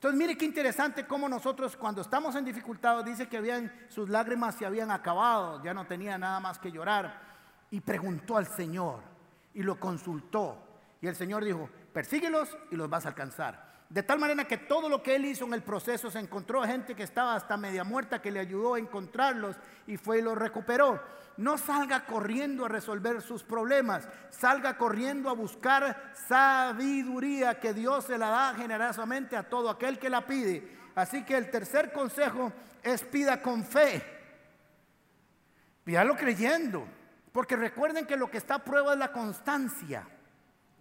Entonces, 0.05 0.19
mire 0.19 0.37
qué 0.37 0.45
interesante 0.45 1.07
cómo 1.07 1.27
nosotros 1.27 1.75
cuando 1.75 2.01
estamos 2.01 2.35
en 2.35 2.45
dificultad, 2.45 3.03
dice 3.03 3.27
que 3.27 3.37
habían, 3.37 3.73
sus 3.89 4.07
lágrimas 4.07 4.53
se 4.53 4.63
habían 4.63 4.91
acabado, 4.91 5.63
ya 5.63 5.73
no 5.73 5.87
tenía 5.87 6.15
nada 6.15 6.39
más 6.39 6.59
que 6.59 6.71
llorar. 6.71 7.23
Y 7.71 7.79
preguntó 7.81 8.37
al 8.37 8.45
Señor 8.45 8.99
y 9.55 9.63
lo 9.63 9.79
consultó. 9.79 10.59
Y 11.01 11.07
el 11.07 11.15
Señor 11.15 11.43
dijo, 11.43 11.71
persíguelos 11.95 12.57
y 12.71 12.75
los 12.75 12.89
vas 12.89 13.05
a 13.05 13.09
alcanzar. 13.09 13.73
De 13.87 14.03
tal 14.03 14.19
manera 14.19 14.45
que 14.45 14.57
todo 14.57 14.89
lo 14.89 15.01
que 15.01 15.15
él 15.15 15.23
hizo 15.23 15.45
en 15.45 15.53
el 15.53 15.63
proceso 15.63 16.11
se 16.11 16.19
encontró 16.19 16.61
gente 16.63 16.93
que 16.93 17.03
estaba 17.03 17.35
hasta 17.35 17.55
media 17.55 17.85
muerta 17.85 18.21
que 18.21 18.31
le 18.31 18.41
ayudó 18.41 18.73
a 18.73 18.79
encontrarlos 18.79 19.55
y 19.87 19.95
fue 19.95 20.19
y 20.19 20.21
los 20.21 20.37
recuperó. 20.37 21.01
No 21.37 21.57
salga 21.57 22.05
corriendo 22.05 22.65
a 22.65 22.67
resolver 22.67 23.21
sus 23.21 23.43
problemas, 23.43 24.09
salga 24.29 24.77
corriendo 24.77 25.29
a 25.29 25.33
buscar 25.33 26.11
sabiduría 26.27 27.61
que 27.61 27.73
Dios 27.73 28.03
se 28.03 28.17
la 28.17 28.27
da 28.27 28.53
generosamente 28.55 29.37
a 29.37 29.47
todo 29.47 29.69
aquel 29.69 29.97
que 29.97 30.09
la 30.09 30.27
pide. 30.27 30.77
Así 30.95 31.23
que 31.23 31.37
el 31.37 31.49
tercer 31.49 31.93
consejo 31.93 32.51
es 32.83 33.03
pida 33.03 33.41
con 33.41 33.63
fe. 33.63 34.03
Pídalo 35.85 36.17
creyendo, 36.17 36.85
porque 37.31 37.55
recuerden 37.55 38.05
que 38.05 38.17
lo 38.17 38.29
que 38.29 38.39
está 38.39 38.55
a 38.55 38.65
prueba 38.65 38.91
es 38.91 38.99
la 38.99 39.13
constancia, 39.13 40.05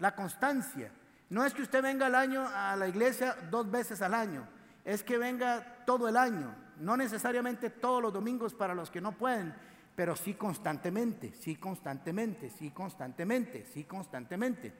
la 0.00 0.12
constancia. 0.16 0.90
No 1.34 1.44
es 1.44 1.52
que 1.52 1.62
usted 1.62 1.82
venga 1.82 2.06
al 2.06 2.14
año 2.14 2.46
a 2.46 2.76
la 2.76 2.86
iglesia 2.86 3.36
dos 3.50 3.68
veces 3.68 4.00
al 4.02 4.14
año, 4.14 4.46
es 4.84 5.02
que 5.02 5.18
venga 5.18 5.82
todo 5.84 6.08
el 6.08 6.16
año, 6.16 6.54
no 6.78 6.96
necesariamente 6.96 7.70
todos 7.70 8.00
los 8.00 8.12
domingos 8.12 8.54
para 8.54 8.72
los 8.72 8.88
que 8.88 9.00
no 9.00 9.18
pueden, 9.18 9.52
pero 9.96 10.14
sí 10.14 10.34
constantemente, 10.34 11.34
sí 11.34 11.56
constantemente, 11.56 12.50
sí 12.50 12.70
constantemente, 12.70 13.66
sí 13.66 13.82
constantemente. 13.82 14.72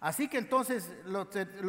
Así 0.00 0.28
que 0.28 0.36
entonces 0.36 0.92
lo, 1.06 1.26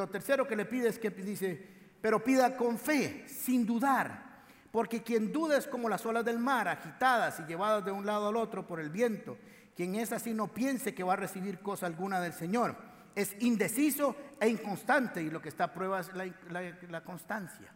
tercero 0.09 0.45
que 0.45 0.57
le 0.57 0.65
pide 0.65 0.89
es 0.89 0.99
que 0.99 1.09
dice, 1.09 1.95
pero 2.01 2.21
pida 2.21 2.57
con 2.57 2.77
fe, 2.77 3.29
sin 3.29 3.65
dudar, 3.65 4.43
porque 4.73 5.03
quien 5.03 5.31
duda 5.31 5.57
es 5.57 5.67
como 5.67 5.87
las 5.87 6.05
olas 6.05 6.25
del 6.25 6.37
mar, 6.37 6.67
agitadas 6.67 7.39
y 7.39 7.43
llevadas 7.43 7.85
de 7.85 7.91
un 7.91 8.05
lado 8.05 8.27
al 8.27 8.35
otro 8.35 8.67
por 8.67 8.81
el 8.81 8.89
viento. 8.89 9.37
Quien 9.73 9.95
es 9.95 10.11
así 10.11 10.33
no 10.33 10.49
piense 10.49 10.93
que 10.93 11.05
va 11.05 11.13
a 11.13 11.15
recibir 11.15 11.61
cosa 11.61 11.85
alguna 11.85 12.19
del 12.19 12.33
Señor. 12.33 12.96
Es 13.17 13.35
indeciso 13.39 14.15
e 14.39 14.47
inconstante 14.47 15.23
y 15.23 15.31
lo 15.31 15.41
que 15.41 15.49
está 15.49 15.63
a 15.63 15.73
prueba 15.73 15.99
es 15.99 16.11
la 16.13 17.03
constancia. 17.03 17.73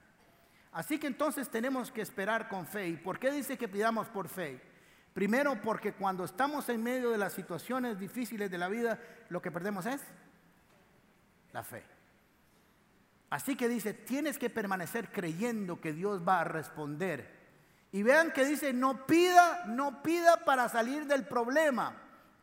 Así 0.71 0.99
que 0.99 1.07
entonces 1.07 1.49
tenemos 1.49 1.91
que 1.91 2.01
esperar 2.01 2.47
con 2.47 2.67
fe. 2.67 2.89
¿Y 2.89 2.97
por 2.97 3.17
qué 3.17 3.31
dice 3.31 3.57
que 3.57 3.67
pidamos 3.67 4.07
por 4.07 4.29
fe? 4.29 4.61
Primero 5.15 5.59
porque 5.59 5.93
cuando 5.93 6.25
estamos 6.25 6.69
en 6.69 6.83
medio 6.83 7.09
de 7.09 7.17
las 7.17 7.33
situaciones 7.33 7.97
difíciles 7.97 8.51
de 8.51 8.57
la 8.59 8.67
vida, 8.67 8.99
lo 9.29 9.41
que 9.41 9.49
perdemos 9.49 9.87
es 9.87 9.99
la 11.53 11.63
fe. 11.63 11.83
Así 13.31 13.55
que 13.55 13.67
dice, 13.67 13.95
tienes 13.95 14.37
que 14.37 14.51
permanecer 14.51 15.11
creyendo 15.11 15.81
que 15.81 15.91
Dios 15.91 16.21
va 16.25 16.41
a 16.41 16.43
responder. 16.43 17.41
Y 17.91 18.03
vean 18.03 18.31
que 18.31 18.45
dice, 18.45 18.73
no 18.73 19.07
pida, 19.07 19.65
no 19.65 20.03
pida 20.03 20.45
para 20.45 20.69
salir 20.69 21.07
del 21.07 21.25
problema, 21.25 21.95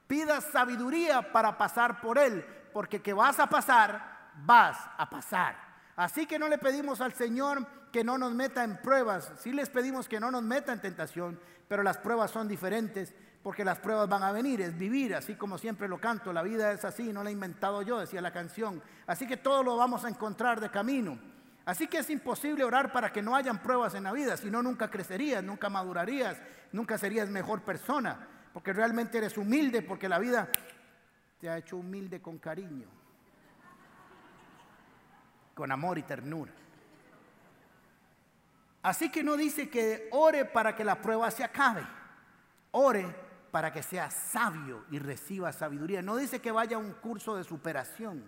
pida 0.08 0.40
sabiduría 0.40 1.32
para 1.32 1.56
pasar 1.56 2.00
por 2.00 2.18
él, 2.18 2.44
porque 2.72 3.00
que 3.00 3.12
vas 3.12 3.38
a 3.40 3.48
pasar, 3.48 4.32
vas 4.44 4.78
a 4.96 5.08
pasar. 5.08 5.56
Así 5.96 6.26
que 6.26 6.38
no 6.38 6.48
le 6.48 6.58
pedimos 6.58 7.00
al 7.00 7.12
Señor 7.12 7.66
que 7.92 8.04
no 8.04 8.18
nos 8.18 8.32
meta 8.34 8.64
en 8.64 8.76
pruebas, 8.82 9.32
sí 9.38 9.52
les 9.52 9.70
pedimos 9.70 10.08
que 10.08 10.20
no 10.20 10.30
nos 10.30 10.42
meta 10.42 10.72
en 10.72 10.80
tentación, 10.80 11.40
pero 11.66 11.82
las 11.82 11.98
pruebas 11.98 12.30
son 12.30 12.46
diferentes 12.46 13.14
porque 13.42 13.64
las 13.64 13.78
pruebas 13.78 14.08
van 14.08 14.22
a 14.22 14.32
venir, 14.32 14.60
es 14.60 14.76
vivir, 14.76 15.14
así 15.14 15.34
como 15.34 15.58
siempre 15.58 15.88
lo 15.88 15.98
canto, 15.98 16.32
la 16.32 16.42
vida 16.42 16.72
es 16.72 16.84
así, 16.84 17.12
no 17.12 17.22
la 17.22 17.30
he 17.30 17.32
inventado 17.32 17.82
yo, 17.82 17.98
decía 17.98 18.20
la 18.20 18.32
canción. 18.32 18.82
Así 19.06 19.26
que 19.26 19.36
todo 19.36 19.62
lo 19.62 19.76
vamos 19.76 20.04
a 20.04 20.08
encontrar 20.08 20.60
de 20.60 20.70
camino. 20.70 21.18
Así 21.64 21.86
que 21.86 21.98
es 21.98 22.10
imposible 22.10 22.64
orar 22.64 22.92
para 22.92 23.12
que 23.12 23.22
no 23.22 23.36
hayan 23.36 23.62
pruebas 23.62 23.94
en 23.94 24.04
la 24.04 24.12
vida, 24.12 24.36
si 24.36 24.50
no 24.50 24.62
nunca 24.62 24.90
crecerías, 24.90 25.44
nunca 25.44 25.68
madurarías, 25.68 26.36
nunca 26.72 26.98
serías 26.98 27.28
mejor 27.28 27.62
persona, 27.62 28.26
porque 28.52 28.72
realmente 28.72 29.18
eres 29.18 29.36
humilde, 29.36 29.82
porque 29.82 30.08
la 30.08 30.18
vida 30.18 30.48
te 31.40 31.48
ha 31.48 31.58
hecho 31.58 31.76
humilde 31.76 32.20
con 32.20 32.38
cariño 32.38 32.88
con 35.58 35.72
amor 35.72 35.98
y 35.98 36.04
ternura. 36.04 36.52
Así 38.80 39.10
que 39.10 39.24
no 39.24 39.36
dice 39.36 39.68
que 39.68 40.08
ore 40.12 40.44
para 40.44 40.76
que 40.76 40.84
la 40.84 41.02
prueba 41.02 41.28
se 41.32 41.42
acabe, 41.42 41.84
ore 42.70 43.12
para 43.50 43.72
que 43.72 43.82
sea 43.82 44.08
sabio 44.08 44.84
y 44.92 45.00
reciba 45.00 45.52
sabiduría. 45.52 46.00
No 46.00 46.16
dice 46.16 46.40
que 46.40 46.52
vaya 46.52 46.76
a 46.76 46.78
un 46.78 46.92
curso 46.92 47.34
de 47.34 47.42
superación, 47.42 48.22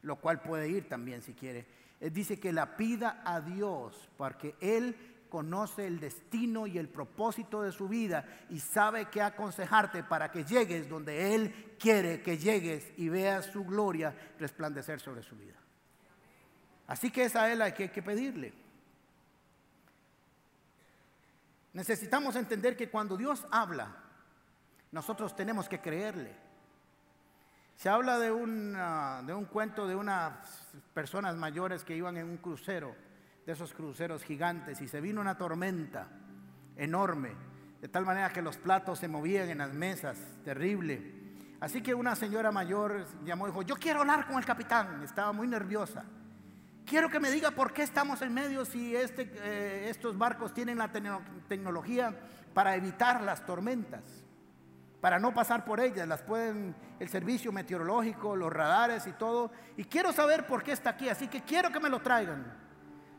lo 0.00 0.16
cual 0.16 0.40
puede 0.40 0.70
ir 0.70 0.88
también 0.88 1.20
si 1.20 1.34
quiere. 1.34 1.66
dice 2.00 2.40
que 2.40 2.50
la 2.50 2.78
pida 2.78 3.20
a 3.26 3.42
Dios, 3.42 4.08
porque 4.16 4.56
Él 4.58 4.96
conoce 5.30 5.86
el 5.86 5.98
destino 5.98 6.66
y 6.66 6.76
el 6.76 6.88
propósito 6.88 7.62
de 7.62 7.72
su 7.72 7.88
vida 7.88 8.26
y 8.50 8.60
sabe 8.60 9.06
qué 9.06 9.22
aconsejarte 9.22 10.02
para 10.02 10.30
que 10.30 10.44
llegues 10.44 10.88
donde 10.88 11.34
Él 11.34 11.76
quiere 11.78 12.20
que 12.20 12.36
llegues 12.36 12.92
y 12.98 13.08
veas 13.08 13.46
su 13.46 13.64
gloria 13.64 14.14
resplandecer 14.38 15.00
sobre 15.00 15.22
su 15.22 15.36
vida. 15.36 15.56
Así 16.86 17.10
que 17.10 17.24
esa 17.24 17.50
es 17.50 17.56
la 17.56 17.72
que 17.72 17.84
hay 17.84 17.88
que 17.88 18.02
pedirle. 18.02 18.52
Necesitamos 21.72 22.34
entender 22.36 22.76
que 22.76 22.90
cuando 22.90 23.16
Dios 23.16 23.46
habla, 23.50 23.96
nosotros 24.90 25.36
tenemos 25.36 25.68
que 25.68 25.80
creerle. 25.80 26.34
Se 27.76 27.88
habla 27.88 28.18
de 28.18 28.30
un, 28.32 28.72
de 29.24 29.32
un 29.32 29.44
cuento 29.46 29.86
de 29.86 29.94
unas 29.94 30.34
personas 30.92 31.36
mayores 31.36 31.84
que 31.84 31.96
iban 31.96 32.16
en 32.16 32.28
un 32.28 32.36
crucero, 32.36 32.94
esos 33.52 33.72
cruceros 33.72 34.22
gigantes, 34.24 34.80
y 34.80 34.88
se 34.88 35.00
vino 35.00 35.20
una 35.20 35.36
tormenta 35.36 36.08
enorme, 36.76 37.32
de 37.80 37.88
tal 37.88 38.04
manera 38.04 38.30
que 38.30 38.42
los 38.42 38.56
platos 38.56 38.98
se 38.98 39.08
movían 39.08 39.48
en 39.48 39.58
las 39.58 39.72
mesas, 39.72 40.18
terrible. 40.44 41.20
Así 41.60 41.82
que 41.82 41.94
una 41.94 42.16
señora 42.16 42.50
mayor 42.50 43.06
llamó 43.24 43.46
y 43.46 43.50
dijo, 43.50 43.62
yo 43.62 43.76
quiero 43.76 44.00
hablar 44.00 44.26
con 44.26 44.38
el 44.38 44.44
capitán, 44.44 45.02
estaba 45.02 45.32
muy 45.32 45.46
nerviosa. 45.46 46.04
Quiero 46.86 47.08
que 47.08 47.20
me 47.20 47.30
diga 47.30 47.50
por 47.50 47.72
qué 47.72 47.82
estamos 47.82 48.22
en 48.22 48.32
medio 48.32 48.64
si 48.64 48.96
este, 48.96 49.30
eh, 49.36 49.90
estos 49.90 50.16
barcos 50.16 50.52
tienen 50.52 50.78
la 50.78 50.90
tecnología 51.48 52.18
para 52.52 52.74
evitar 52.74 53.22
las 53.22 53.46
tormentas, 53.46 54.02
para 55.00 55.18
no 55.18 55.32
pasar 55.32 55.64
por 55.64 55.80
ellas. 55.80 56.08
Las 56.08 56.22
pueden 56.22 56.74
el 56.98 57.08
servicio 57.08 57.52
meteorológico, 57.52 58.34
los 58.34 58.52
radares 58.52 59.06
y 59.06 59.12
todo. 59.12 59.52
Y 59.76 59.84
quiero 59.84 60.12
saber 60.12 60.46
por 60.46 60.62
qué 60.62 60.72
está 60.72 60.90
aquí, 60.90 61.08
así 61.08 61.28
que 61.28 61.42
quiero 61.42 61.70
que 61.70 61.80
me 61.80 61.88
lo 61.88 62.00
traigan. 62.00 62.59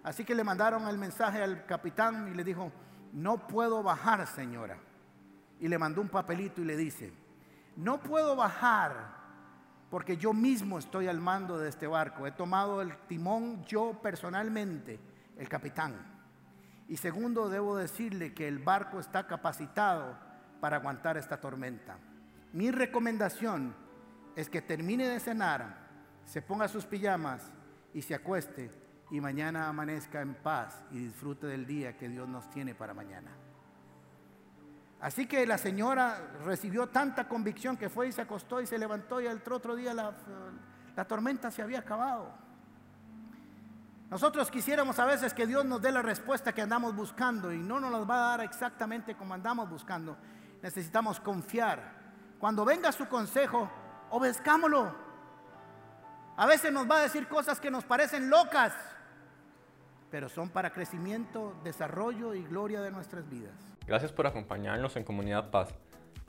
Así 0.04 0.24
que 0.24 0.36
le 0.36 0.44
mandaron 0.44 0.88
el 0.88 0.98
mensaje 0.98 1.42
al 1.42 1.66
capitán 1.66 2.30
y 2.32 2.36
le 2.36 2.44
dijo, 2.44 2.72
no 3.14 3.48
puedo 3.48 3.84
bajar, 3.84 4.26
señora. 4.28 4.78
Y 5.60 5.68
le 5.68 5.78
mandó 5.78 6.02
un 6.02 6.10
papelito 6.10 6.62
y 6.62 6.66
le 6.66 6.76
dice, 6.76 7.14
no 7.76 8.00
puedo 8.02 8.36
bajar 8.36 9.22
porque 9.92 10.18
yo 10.18 10.34
mismo 10.34 10.80
estoy 10.80 11.08
al 11.08 11.20
mando 11.20 11.60
de 11.60 11.70
este 11.70 11.86
barco. 11.86 12.26
He 12.26 12.32
tomado 12.32 12.82
el 12.82 12.96
timón 13.08 13.64
yo 13.66 14.00
personalmente, 14.02 15.00
el 15.38 15.48
capitán. 15.50 15.96
Y 16.88 16.98
segundo, 16.98 17.50
debo 17.50 17.78
decirle 17.78 18.34
que 18.34 18.48
el 18.48 18.60
barco 18.60 19.00
está 19.00 19.28
capacitado 19.28 20.18
para 20.60 20.78
aguantar 20.78 21.18
esta 21.18 21.40
tormenta. 21.40 21.98
Mi 22.54 22.72
recomendación 22.72 23.76
es 24.36 24.50
que 24.50 24.62
termine 24.62 25.08
de 25.08 25.20
cenar, 25.20 25.90
se 26.26 26.42
ponga 26.42 26.68
sus 26.68 26.86
pijamas 26.86 27.52
y 27.94 28.02
se 28.02 28.16
acueste 28.16 28.81
y 29.12 29.20
mañana 29.20 29.68
amanezca 29.68 30.22
en 30.22 30.34
paz 30.36 30.84
y 30.90 31.00
disfrute 31.00 31.46
del 31.46 31.68
día 31.68 31.98
que 31.98 32.08
Dios 32.08 32.28
nos 32.30 32.50
tiene 32.50 32.74
para 32.74 32.94
mañana. 32.94 33.30
Así 35.02 35.26
que 35.26 35.46
la 35.46 35.58
señora 35.58 36.32
recibió 36.46 36.88
tanta 36.88 37.28
convicción 37.28 37.76
que 37.76 37.90
fue 37.90 38.08
y 38.08 38.12
se 38.14 38.22
acostó 38.22 38.62
y 38.62 38.68
se 38.68 38.78
levantó 38.78 39.20
y 39.20 39.26
el 39.26 39.42
otro 39.52 39.76
día 39.76 39.94
la, 39.94 40.16
tormenta 41.08 41.52
se 41.52 41.62
había 41.62 41.80
acabado. 41.80 42.32
Nosotros 44.10 44.50
quisiéramos 44.50 44.98
a 45.00 45.06
veces 45.06 45.34
que 45.34 45.48
Dios 45.48 45.66
nos 45.66 45.82
dé 45.82 45.92
la 45.92 46.02
respuesta 46.02 46.54
que 46.54 46.62
andamos 46.62 46.96
buscando 46.96 47.52
y 47.52 47.58
no 47.58 47.80
nos 47.80 47.92
la 47.92 48.00
va 48.00 48.16
a 48.16 48.38
dar 48.38 48.42
exactamente 48.42 49.16
como 49.16 49.34
andamos 49.34 49.70
buscando. 49.70 50.18
Necesitamos 50.62 51.20
confiar. 51.20 52.00
Cuando 52.40 52.64
venga 52.64 52.92
su 52.92 53.08
consejo, 53.08 53.70
obedezcámoslo. 54.12 54.96
A 56.38 56.46
veces 56.46 56.72
nos 56.72 56.90
va 56.90 57.00
a 57.00 57.02
decir 57.02 57.28
cosas 57.28 57.60
que 57.60 57.72
nos 57.72 57.84
parecen 57.86 58.30
locas, 58.30 58.74
pero 60.12 60.30
son 60.30 60.50
para 60.50 60.74
crecimiento, 60.74 61.56
desarrollo 61.64 62.36
y 62.36 62.44
gloria 62.44 62.82
de 62.82 62.92
nuestras 62.92 63.28
vidas. 63.30 63.54
Gracias 63.88 64.12
por 64.12 64.28
acompañarnos 64.28 64.96
en 64.98 65.04
Comunidad 65.04 65.50
Paz. 65.50 65.74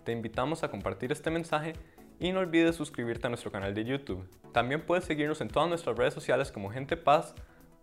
Te 0.04 0.12
invitamos 0.12 0.62
a 0.62 0.70
compartir 0.70 1.12
este 1.12 1.30
mensaje 1.30 1.74
y 2.18 2.32
no 2.32 2.40
olvides 2.40 2.76
suscribirte 2.76 3.26
a 3.26 3.30
nuestro 3.30 3.50
canal 3.50 3.74
de 3.74 3.84
YouTube. 3.84 4.26
También 4.52 4.86
puedes 4.86 5.04
seguirnos 5.04 5.40
en 5.40 5.48
todas 5.48 5.68
nuestras 5.68 5.96
redes 5.96 6.14
sociales 6.14 6.52
como 6.52 6.70
Gente 6.70 6.96
Paz 6.96 7.34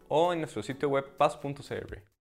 o 0.07 0.33
en 0.33 0.39
nuestro 0.39 0.63
sitio 0.63 0.89
web 0.89 1.05
paz.cr. 1.17 2.08